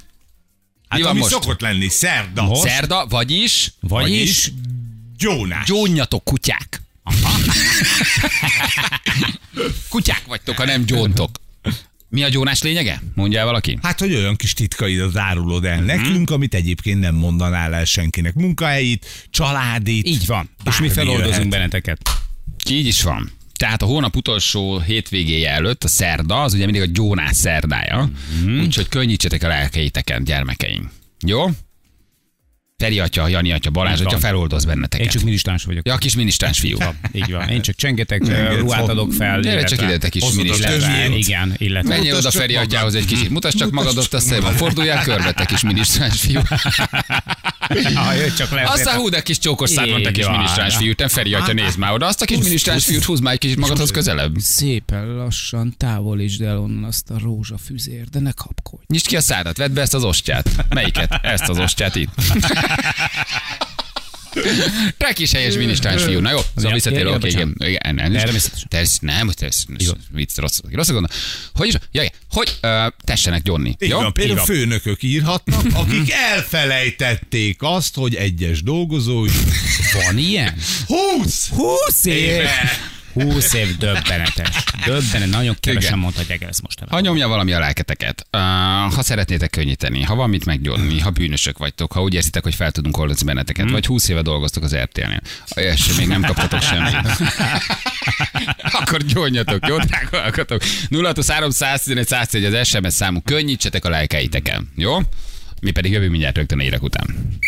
[0.89, 1.31] Hát van ami most?
[1.33, 2.43] szokott lenni, szerda.
[2.43, 2.69] Most?
[2.69, 4.51] Szerda, vagyis Vagyis?
[5.19, 5.67] Gyónás.
[5.67, 6.83] gyónjatok kutyák.
[9.91, 11.31] kutyák vagytok, ha nem gyóntok.
[12.11, 13.03] Mi a gyónás lényege?
[13.15, 13.79] Mondja el valaki?
[13.83, 15.73] Hát, hogy olyan kis titkaidat árulod Mhm.
[15.73, 18.35] el nekünk, amit egyébként nem mondanál el senkinek.
[18.35, 20.07] Munkahelyit, családit.
[20.07, 20.51] Így van.
[20.65, 21.49] És mi feloldozunk jöhet.
[21.49, 22.01] benneteket.
[22.71, 23.31] Így is van.
[23.57, 28.11] Tehát a hónap utolsó hétvégéje előtt, a szerda, az ugye mindig a gyónás szerdája.
[28.43, 28.61] Mm-hmm.
[28.61, 30.91] Úgyhogy könnyítsetek a lelkeiteken, gyermekeim.
[31.27, 31.45] Jó?
[32.83, 35.07] Feri atya, Jani atya, Balázs atya feloldoz benneteket.
[35.07, 35.87] Én csak minisztráns vagyok.
[35.87, 36.79] Ja, kis minisztráns fiú.
[37.13, 37.49] Így van.
[37.49, 39.41] Én csak csengetek, Csengetsz, ruhát adok fel.
[39.41, 40.53] Gyere csak ide, te kis fiú.
[41.17, 41.89] Igen, illetve.
[41.89, 43.31] Menjél oda Feri atyához egy kicsit.
[43.31, 44.53] Mutasd csak magadat a szemben.
[44.53, 46.41] Forduljál körbe, te kis minisztráns fiú.
[47.95, 50.95] Ah, csak le Aztán hú, de kis csókos szád van, te kis minisztráns fiú.
[50.95, 52.07] Te Feri atya, nézd már oda.
[52.07, 54.35] Azt a kis minisztráns fiút húzd már egy kicsit magadhoz közelebb.
[54.39, 58.83] Szépen lassan távolítsd el onnan azt a rózsafüzér, de ne kapkodj.
[58.87, 60.51] Nyisd ki a szádat, vedd be ezt az ostját.
[60.69, 61.19] Melyiket?
[61.23, 62.11] Ezt az ostját itt.
[64.97, 66.21] Te kis helyes minisztráns fiú.
[66.21, 67.55] Na jó, szóval visszatérő, oké, igen.
[67.59, 67.95] igen.
[67.95, 68.13] Nem, nem.
[68.69, 69.97] Tersz, nem, természetesen.
[70.11, 71.11] Vicc, rossz, rossz gondol.
[71.55, 71.75] Hogy is?
[71.93, 73.77] Ja, ja, hogy ö, tessenek gyonni.
[73.79, 73.99] Így Jó?
[73.99, 79.31] van, például főnökök írhatnak, akik elfelejtették azt, hogy egyes dolgozói
[79.93, 80.55] Van ilyen?
[80.87, 82.43] 20 20 év!
[83.13, 84.65] 20 év döbbenetes.
[84.85, 85.99] Döbbenet, nagyon kevesen Igen.
[85.99, 86.81] mondhatják ezt most.
[86.89, 88.41] Ha nyomja valami a lelketeket, uh,
[88.95, 92.71] ha szeretnétek könnyíteni, ha van mit meggyónni, ha bűnösök vagytok, ha úgy érzitek, hogy fel
[92.71, 93.73] tudunk oldozni benneteket, Hmm.
[93.73, 95.21] vagy 20 éve dolgoztok az RTL-nél,
[95.55, 96.97] és még nem kaptatok semmit.
[98.81, 100.63] Akkor gyónjatok, jó, drága hallgatók?
[100.89, 104.99] 0 111 111 az SMS számú, könnyítsetek a lelkeiteken, jó?
[105.61, 107.39] Mi pedig jövő mindjárt rögtön a után.